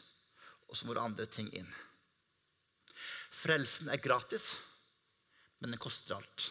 Og 0.72 0.80
så 0.80 0.88
må 0.88 0.96
det 0.96 1.04
andre 1.04 1.28
ting 1.28 1.52
inn. 1.52 1.68
Frelsen 3.44 3.92
er 3.92 4.00
gratis, 4.00 4.54
men 5.60 5.76
den 5.76 5.84
koster 5.84 6.16
alt. 6.16 6.48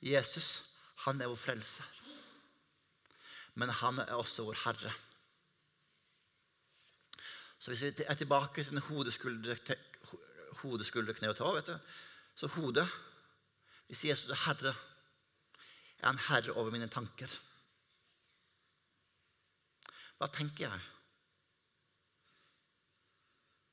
Jesus, 0.00 0.71
han 1.04 1.20
er 1.20 1.30
vår 1.30 1.40
frelser. 1.40 1.88
Men 3.54 3.72
han 3.82 4.00
er 4.02 4.14
også 4.16 4.46
vår 4.48 4.60
Herre. 4.64 4.92
Så 7.62 7.70
hvis 7.70 7.82
vi 7.82 8.06
er 8.06 8.18
tilbake 8.18 8.64
til 8.64 8.72
den 8.72 8.82
hodeskulder, 8.88 9.58
hodeskulder 10.62 11.14
kne 11.14 11.30
og 11.30 11.36
tå 11.38 11.52
vet 11.54 11.70
du, 11.70 11.78
Så 12.34 12.48
hodet 12.48 12.88
Hvis 13.86 14.04
Jesus 14.04 14.30
er 14.30 14.40
Herre, 14.46 14.74
er 15.98 16.06
han 16.06 16.18
herre 16.18 16.52
over 16.56 16.70
mine 16.72 16.88
tanker. 16.88 17.28
Hva 20.16 20.26
tenker 20.32 20.64
jeg? 20.64 20.80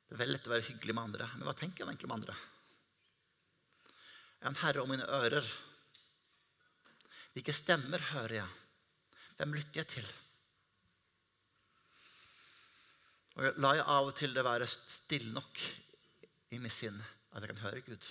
Det 0.10 0.18
er 0.18 0.22
veldig 0.24 0.36
lett 0.36 0.50
å 0.50 0.52
være 0.52 0.68
hyggelig 0.68 0.96
med 0.98 1.04
andre, 1.04 1.30
men 1.38 1.48
hva 1.48 1.56
tenker 1.56 1.84
jeg 1.84 1.88
egentlig 1.88 2.10
med 2.10 2.18
andre? 2.20 2.36
Er 4.42 4.50
han 4.50 4.60
herre 4.64 4.82
over 4.84 4.92
mine 4.92 5.08
ører. 5.08 5.50
Hvilke 7.40 7.54
stemmer 7.56 8.02
hører 8.04 8.34
jeg? 8.36 8.48
Hvem 9.38 9.54
lytter 9.56 9.80
jeg 9.80 9.88
til? 9.88 10.08
Og 13.40 13.60
La 13.64 13.70
jeg 13.78 13.86
av 13.94 14.08
og 14.10 14.16
til 14.20 14.34
det 14.36 14.42
være 14.44 14.66
stille 14.68 15.32
nok 15.32 15.62
i 16.52 16.60
mitt 16.60 16.76
sinn 16.76 16.98
at 17.00 17.40
jeg 17.40 17.54
kan 17.54 17.62
høre 17.62 17.84
Gud? 17.86 18.08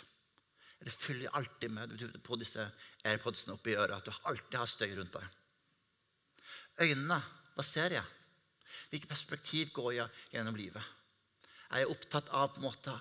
Eller 0.81 0.97
fyller 0.97 1.27
jeg 1.27 1.35
alltid 1.43 1.75
med 1.77 2.17
på 2.25 2.39
disse 2.41 2.65
airpodsene 3.05 3.59
oppi 3.59 3.75
øret 3.77 3.99
at 3.99 4.09
du 4.09 4.31
alltid 4.33 4.57
har 4.63 4.71
støy 4.73 4.95
rundt 4.97 5.19
deg? 5.19 5.27
Øynene, 6.87 7.19
hva 7.53 7.67
ser 7.69 7.99
jeg? 7.99 8.15
Hvilket 8.89 9.13
perspektiv 9.13 9.75
går 9.77 9.91
jeg 9.99 10.23
gjennom 10.39 10.57
livet? 10.57 10.95
Er 11.69 11.85
jeg 11.85 11.93
opptatt 11.93 12.33
av 12.33 12.55
på 12.55 12.63
en 12.63 12.71
måte 12.71 12.97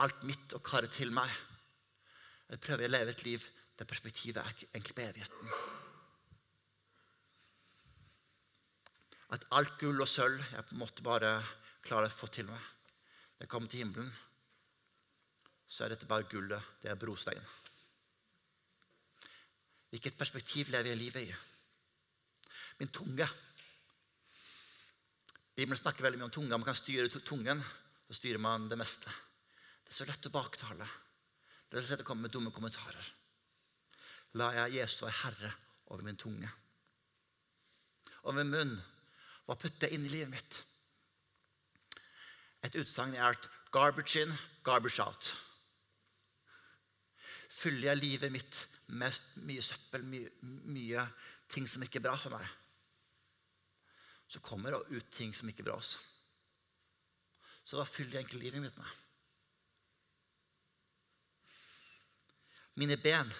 alt 0.00 0.24
mitt 0.24 0.56
og 0.56 0.64
karet 0.64 0.96
til 0.96 1.12
meg? 1.12 1.28
Eller 2.48 2.64
prøver 2.64 2.86
jeg 2.86 2.94
å 2.94 2.96
leve 2.96 3.12
et 3.12 3.26
liv 3.28 3.46
der 3.78 3.88
perspektivet 3.90 4.42
er 4.42 4.66
egentlig 4.74 4.94
på 4.94 5.04
evigheten? 5.04 5.54
At 9.34 9.46
alt 9.56 9.78
gull 9.80 10.00
og 10.00 10.08
sølv 10.08 10.42
jeg 10.52 10.66
på 10.68 10.76
en 10.76 10.82
måte 10.84 11.02
bare 11.02 11.32
klarer 11.84 12.12
å 12.12 12.16
få 12.16 12.28
til 12.32 12.46
meg. 12.48 12.60
Når 13.34 13.46
jeg 13.46 13.50
kommer 13.50 13.70
til 13.70 13.82
himmelen, 13.82 14.12
så 15.66 15.84
er 15.84 15.94
dette 15.94 16.08
bare 16.08 16.28
gullet. 16.30 16.74
Det 16.82 16.90
er 16.92 17.00
brostein. 17.00 17.42
Hvilket 19.90 20.18
perspektiv 20.18 20.70
lever 20.74 20.92
jeg 20.92 21.00
livet 21.00 21.26
i? 21.26 21.34
Min 22.80 22.92
tunge. 22.94 23.26
Bibelen 25.54 25.78
snakker 25.78 26.02
veldig 26.02 26.18
mye 26.18 26.28
om 26.28 26.34
tunga. 26.34 26.58
Man 26.58 26.66
kan 26.66 26.78
styre 26.78 27.22
tungen. 27.22 27.62
Så 28.08 28.18
styrer 28.18 28.42
man 28.42 28.68
det 28.68 28.78
meste. 28.78 29.10
Det 29.84 29.92
er 29.92 29.98
så 29.98 30.06
lett 30.08 30.26
å 30.28 30.34
baktale. 30.34 30.86
Det 31.70 31.78
er 31.78 31.86
så 31.86 31.94
lett 31.94 32.02
å 32.04 32.08
komme 32.08 32.26
med 32.26 32.34
dumme 32.34 32.52
kommentarer. 32.54 33.06
La 34.34 34.50
jeg 34.58 34.80
Jesus 34.80 35.02
være 35.02 35.18
herre 35.22 35.52
over 35.86 36.02
min 36.02 36.16
tunge. 36.18 36.50
Og 38.24 38.34
min 38.34 38.50
munn. 38.50 38.76
Hva 39.44 39.56
putter 39.60 39.88
jeg 39.88 39.98
inn 39.98 40.06
i 40.08 40.12
livet 40.12 40.32
mitt? 40.32 40.60
Et 42.64 42.76
utsagn 42.80 43.14
er 43.14 43.34
at 43.34 43.50
'garbage 43.72 44.22
in, 44.22 44.32
garbage 44.64 45.02
out'. 45.02 45.34
Fyller 47.50 47.88
jeg 47.88 47.96
livet 47.96 48.32
mitt 48.32 48.68
med 48.86 49.20
mye 49.36 49.62
søppel, 49.62 50.04
mye, 50.04 50.30
mye 50.42 51.06
ting 51.48 51.68
som 51.68 51.82
ikke 51.82 52.00
er 52.00 52.06
bra 52.08 52.16
for 52.16 52.34
meg, 52.34 52.48
så 54.28 54.40
kommer 54.40 54.70
det 54.74 54.98
ut 54.98 55.12
ting 55.12 55.34
som 55.36 55.48
ikke 55.48 55.62
er 55.62 55.70
bra. 55.70 55.76
Også. 55.76 55.98
Så 57.64 57.76
hva 57.78 57.86
fyller 57.88 58.18
jeg 58.18 58.24
egentlig 58.24 58.40
livet 58.40 58.62
mitt 58.62 58.76
med? 58.76 58.90
Mine 62.74 62.96
ben. 62.96 63.30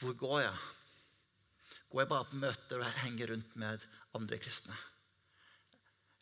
Hvor 0.00 0.16
går 0.18 0.40
jeg? 0.40 0.56
Går 1.90 2.02
jeg 2.02 2.10
bare 2.10 2.26
på 2.30 2.40
møter 2.42 2.82
og 2.82 3.00
henger 3.04 3.30
rundt 3.30 3.56
med 3.60 3.84
andre 4.18 4.38
kristne? 4.42 4.76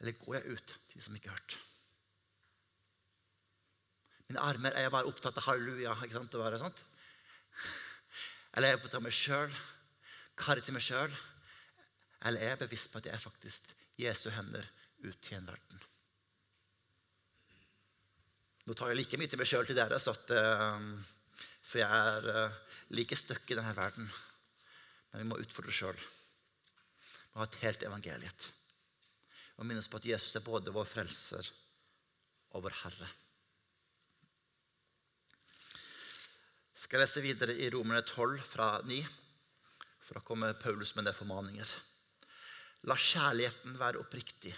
Eller 0.01 0.19
går 0.21 0.35
jeg 0.39 0.57
ut 0.57 0.73
til 0.73 0.97
de 0.99 1.05
som 1.05 1.15
ikke 1.17 1.31
har 1.31 1.39
hørt? 1.39 1.59
Mine 4.29 4.43
armer 4.43 4.75
er 4.77 4.87
jeg 4.87 4.93
bare 4.95 5.09
opptatt 5.09 5.39
av 5.41 5.47
halleluja. 5.47 5.95
ikke 6.05 6.17
sant, 6.19 6.35
være 6.41 6.59
sånt? 6.61 6.83
Eller 8.53 8.69
er 8.69 8.75
jeg 8.75 8.81
opptatt 8.81 8.99
av 8.99 9.07
meg 9.07 9.17
sjøl? 9.17 9.57
Karre 10.41 10.65
til 10.65 10.77
meg 10.77 10.85
sjøl? 10.85 11.17
Eller 12.27 12.41
er 12.41 12.53
jeg 12.55 12.63
bevisst 12.67 12.93
på 12.93 13.01
at 13.01 13.09
jeg 13.09 13.17
er 13.17 13.23
faktisk 13.23 13.73
Jesu 14.01 14.29
hender 14.33 14.69
ut 15.05 15.19
til 15.25 15.39
en 15.39 15.49
verden? 15.49 15.83
Nå 18.67 18.77
tar 18.79 18.93
jeg 18.93 19.01
like 19.01 19.19
mye 19.19 19.31
til 19.31 19.41
meg 19.41 19.49
sjøl 19.51 19.67
til 19.67 19.77
dere, 19.77 19.99
at, 19.99 20.33
uh, 20.37 21.33
for 21.67 21.83
jeg 21.83 21.89
er 21.89 22.29
uh, 22.31 22.72
like 22.93 23.17
støkk 23.17 23.51
i 23.51 23.59
denne 23.59 23.75
verden. 23.77 24.11
Men 25.13 25.23
vi 25.23 25.29
må 25.31 25.41
utfordre 25.41 25.73
oss 25.73 25.81
sjøl. 25.81 25.99
Vi 25.99 27.33
må 27.33 27.43
ha 27.43 27.49
et 27.49 27.61
helt 27.65 27.89
evangeliet. 27.89 28.53
Og 29.59 29.69
minnes 29.69 29.89
på 29.89 30.01
at 30.01 30.09
Jesus 30.13 30.37
er 30.37 30.47
både 30.47 30.75
vår 30.75 30.89
frelser 30.89 31.51
og 32.53 32.65
vår 32.65 32.81
Herre. 32.85 33.11
skal 36.83 36.99
jeg 36.99 37.07
lese 37.07 37.23
videre 37.23 37.55
i 37.57 37.69
Romerne 37.71 38.03
12, 38.03 38.41
fra 38.45 38.67
9. 38.85 38.99
For 40.03 40.19
da 40.19 40.23
kommer 40.27 40.57
Paulus 40.59 40.91
med 40.97 41.07
det 41.07 41.15
formaninger. 41.15 41.69
La 42.91 42.97
kjærligheten 42.99 43.79
være 43.79 44.03
oppriktig. 44.03 44.53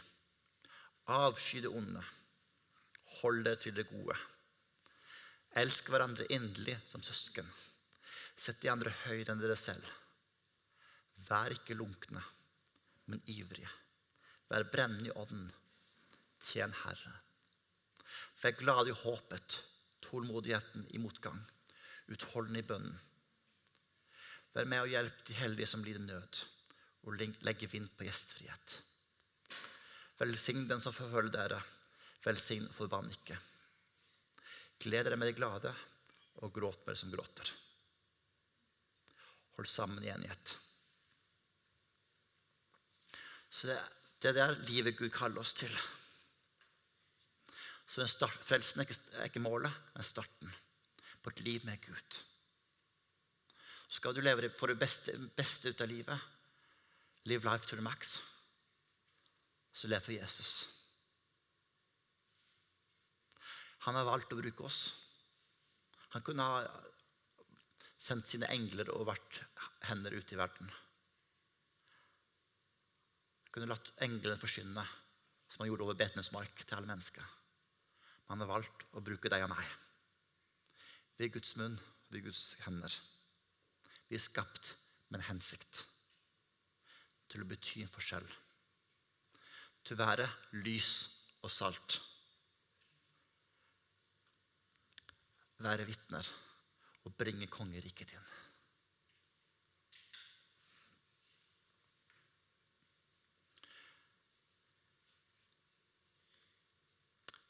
Avsky 1.13 1.61
det 1.63 1.71
onde. 1.71 2.01
Hold 3.21 3.45
dere 3.45 3.61
til 3.61 3.77
det 3.77 3.85
gode. 3.91 4.17
Elsk 5.61 5.93
hverandre 5.93 6.27
inderlig 6.33 6.79
som 6.89 7.05
søsken. 7.05 7.47
Sett 8.35 8.61
de 8.63 8.71
andre 8.73 8.93
høyere 9.05 9.35
enn 9.35 9.43
dere 9.43 9.57
selv. 9.59 9.87
Vær 11.29 11.55
ikke 11.55 11.77
lunkne, 11.79 12.23
men 13.07 13.23
ivrige. 13.31 13.71
Vær 14.51 14.67
brennende 14.73 15.11
i 15.11 15.17
ånden. 15.17 15.49
Tjen 16.45 16.75
Herre. 16.83 17.15
Vær 18.43 18.57
glad 18.59 18.91
i 18.91 18.97
håpet, 19.05 19.61
tålmodigheten 20.05 20.89
i 20.93 21.01
motgang 21.01 21.41
utholdende 22.13 22.61
i 22.61 22.67
bønnen. 22.69 22.97
Vær 24.55 24.69
med 24.71 24.85
og 24.85 24.93
hjelp 24.93 25.25
de 25.27 25.37
heldige 25.39 25.71
som 25.71 25.83
lider 25.85 26.05
nød, 26.05 26.43
og 27.05 27.17
legge 27.19 27.69
vind 27.71 27.91
på 27.97 28.07
gjestfrihet. 28.07 28.77
Velsign 30.21 30.69
den 30.71 30.83
som 30.83 30.95
forfølger 30.95 31.35
dere. 31.35 31.59
Velsign 32.25 32.69
og 32.69 32.77
forbann 32.77 33.11
ikke. 33.13 33.37
Gled 34.85 35.09
dere 35.09 35.19
med 35.19 35.33
de 35.33 35.37
glade, 35.37 35.75
og 36.43 36.55
gråt 36.55 36.85
med 36.87 36.95
de 36.95 37.01
som 37.03 37.13
gråter. 37.13 37.51
Hold 39.57 39.71
sammen 39.71 40.05
i 40.05 40.11
enighet. 40.11 40.57
Så 43.51 43.71
det, 43.71 43.79
det 44.23 44.33
er 44.33 44.39
det 44.41 44.69
livet 44.71 44.99
Gud 44.99 45.13
kaller 45.15 45.45
oss 45.45 45.55
til. 45.55 45.73
Så 47.87 48.07
start, 48.11 48.41
Frelsen 48.43 48.83
er 48.83 48.89
ikke, 48.89 49.01
er 49.21 49.29
ikke 49.31 49.43
målet, 49.45 49.83
men 49.95 50.07
starten 50.07 50.55
på 51.23 51.31
et 51.31 51.43
liv 51.47 51.67
med 51.69 51.79
Gud. 51.85 52.21
Skal 53.89 54.15
du 54.15 54.21
leve 54.25 54.51
for 54.59 54.73
det 54.73 54.81
beste, 54.81 55.15
beste 55.37 55.71
ut 55.71 55.83
av 55.85 55.89
livet, 55.89 56.31
live 57.31 57.47
life 57.47 57.69
to 57.69 57.77
the 57.77 57.85
max, 57.85 58.19
så 59.73 59.89
lev 59.89 60.03
for 60.03 60.17
Jesus. 60.17 60.67
Han 63.87 63.95
har 63.95 64.09
valgt 64.09 64.33
å 64.33 64.41
bruke 64.41 64.67
oss. 64.67 64.83
Han 66.17 66.23
kunne 66.25 66.43
ha 66.43 66.84
sendt 68.05 68.29
sine 68.29 68.49
engler 68.53 68.91
og 68.93 69.07
vært 69.09 69.41
hender 69.89 70.13
ut 70.17 70.33
i 70.33 70.39
verden. 70.39 70.69
Han 73.45 73.55
kunne 73.55 73.71
latt 73.71 73.93
englene 74.05 74.41
forsyne, 74.41 74.85
som 75.49 75.63
han 75.63 75.71
gjorde 75.71 75.87
over 75.87 75.97
Betnes 75.99 76.33
mark, 76.35 76.65
til 76.65 76.77
alle 76.77 76.91
mennesker. 76.91 77.25
Men 78.25 78.35
han 78.35 78.45
har 78.45 78.53
valgt 78.57 78.87
å 78.93 79.05
bruke 79.05 79.31
deg 79.33 79.47
og 79.47 79.53
meg. 79.55 79.67
Vi 81.17 81.29
er 81.29 81.33
Guds 81.33 81.55
munn, 81.61 81.79
vi 82.11 82.21
er 82.21 82.27
Guds 82.27 82.45
hender. 82.67 82.93
Vi 84.11 84.19
er 84.19 84.25
skapt 84.25 84.75
med 85.09 85.21
en 85.21 85.29
hensikt. 85.31 85.87
Til 87.31 87.45
å 87.45 87.49
bety 87.49 87.85
en 87.85 87.93
forskjell. 87.95 88.27
Til 89.85 89.97
å 89.97 90.03
være 90.03 90.27
lys 90.67 90.91
og 91.45 91.53
salt. 91.53 92.01
Være 95.65 95.87
vitner 95.89 96.27
og 97.05 97.15
bringe 97.21 97.49
kongeriket 97.53 98.15
inn. 98.17 98.33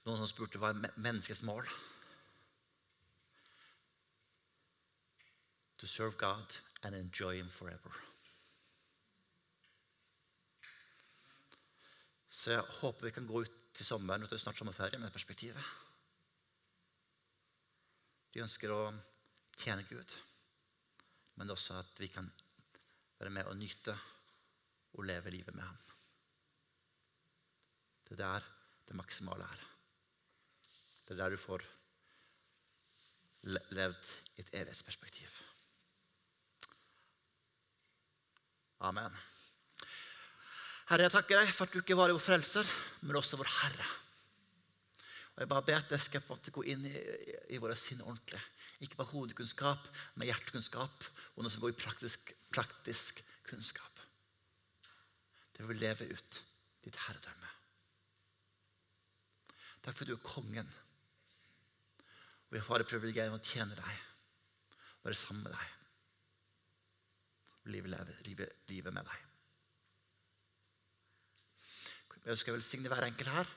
Noen 0.04 0.20
som 0.20 0.28
spurte 0.28 0.60
hva 0.60 0.74
er 0.74 1.00
menneskets 1.00 1.40
mål 1.46 1.64
to 5.84 5.88
serve 5.88 6.16
God 6.20 6.58
and 6.82 6.94
enjoy 6.94 7.36
Him 7.36 7.48
forever. 7.50 7.92
Så 12.28 12.50
jeg 12.50 12.60
håper 12.80 13.06
vi 13.06 13.10
kan 13.10 13.26
gå 13.26 13.40
ut 13.44 13.56
til 13.74 13.86
sommeren 13.86 14.22
og 14.22 14.28
til 14.28 14.40
snart 14.40 14.58
sommerferie 14.58 14.98
med 14.98 15.08
det 15.08 15.16
perspektivet. 15.16 15.72
Vi 18.34 18.42
ønsker 18.42 18.72
å 18.74 18.80
tjene 19.60 19.84
Gud, 19.88 20.16
men 21.40 21.50
også 21.50 21.78
at 21.80 22.00
vi 22.00 22.08
kan 22.12 22.30
være 23.20 23.30
med 23.30 23.50
og 23.50 23.56
nyte 23.58 23.94
og 24.94 25.06
leve 25.08 25.30
livet 25.34 25.54
med 25.54 25.64
Ham. 25.64 25.78
Det 28.04 28.18
er 28.18 28.22
der 28.22 28.50
det 28.88 28.96
maksimale 28.96 29.44
er. 29.44 29.64
Det 31.04 31.14
er 31.14 31.22
der 31.22 31.34
du 31.34 31.40
får 31.40 31.64
levd 33.44 34.12
i 34.36 34.40
et 34.40 34.50
evighetsperspektiv. 34.52 35.28
Amen. 38.80 39.16
Herre, 40.88 41.06
jeg 41.06 41.12
takker 41.14 41.40
deg 41.40 41.52
for 41.54 41.64
at 41.64 41.72
du 41.72 41.80
ikke 41.80 41.96
bare 41.96 42.12
er 42.12 42.18
vår 42.18 42.24
frelser, 42.24 42.68
men 43.02 43.16
også 43.16 43.38
vår 43.40 43.48
Herre. 43.62 43.86
Og 45.34 45.42
Jeg 45.42 45.50
bare 45.50 45.66
ber 45.66 45.80
at 45.80 45.90
det 45.90 45.98
skal 46.02 46.22
på 46.22 46.36
gå 46.38 46.62
inn 46.70 46.84
i, 46.86 46.94
i, 47.50 47.58
våre 47.58 47.74
sinn 47.78 48.02
ordentlig. 48.04 48.38
Ikke 48.86 49.00
bare 49.00 49.10
hodekunnskap, 49.10 49.88
men 50.14 50.28
hjertekunnskap, 50.28 51.06
og 51.34 51.42
noe 51.42 51.50
som 51.50 51.64
går 51.64 51.74
i 51.74 51.78
praktisk, 51.80 52.30
praktisk 52.54 53.22
kunnskap. 53.48 54.02
Det 55.54 55.66
vil 55.66 55.82
leve 55.82 56.06
ut 56.14 56.40
ditt 56.86 57.00
herredømme. 57.06 57.50
Derfor 59.84 60.04
er 60.06 60.14
du 60.14 60.22
kongen. 60.22 60.70
Og 62.46 62.54
vi 62.54 62.62
har 62.62 62.80
det 62.80 62.88
privilegiet 62.88 63.34
å 63.34 63.42
tjene 63.42 63.74
deg, 63.74 64.06
være 65.02 65.18
sammen 65.18 65.42
med 65.48 65.56
deg. 65.56 65.74
Livet, 67.74 68.16
livet, 68.28 68.58
livet 68.70 68.94
med 68.94 69.08
deg. 69.08 69.30
Jeg 72.24 72.32
ønsker 72.38 72.54
å 72.54 72.56
velsigne 72.56 72.88
hver 72.88 73.04
enkelt 73.04 73.34
her. 73.34 73.50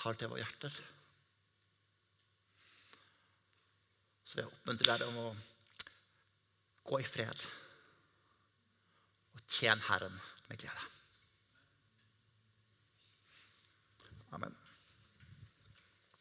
Tar 0.00 0.16
til 0.16 0.30
våre 0.32 0.40
hjerter. 0.40 0.76
Så 4.24 4.40
jeg 4.40 4.48
oppmuntrer 4.48 5.02
deg 5.02 5.10
om 5.10 5.18
å 5.20 5.28
gå 6.90 7.02
i 7.02 7.08
fred 7.08 7.44
og 9.34 9.44
tjene 9.50 9.84
Herren 9.90 10.16
med 10.48 10.62
glede. 10.62 10.88
Amen. 14.38 14.59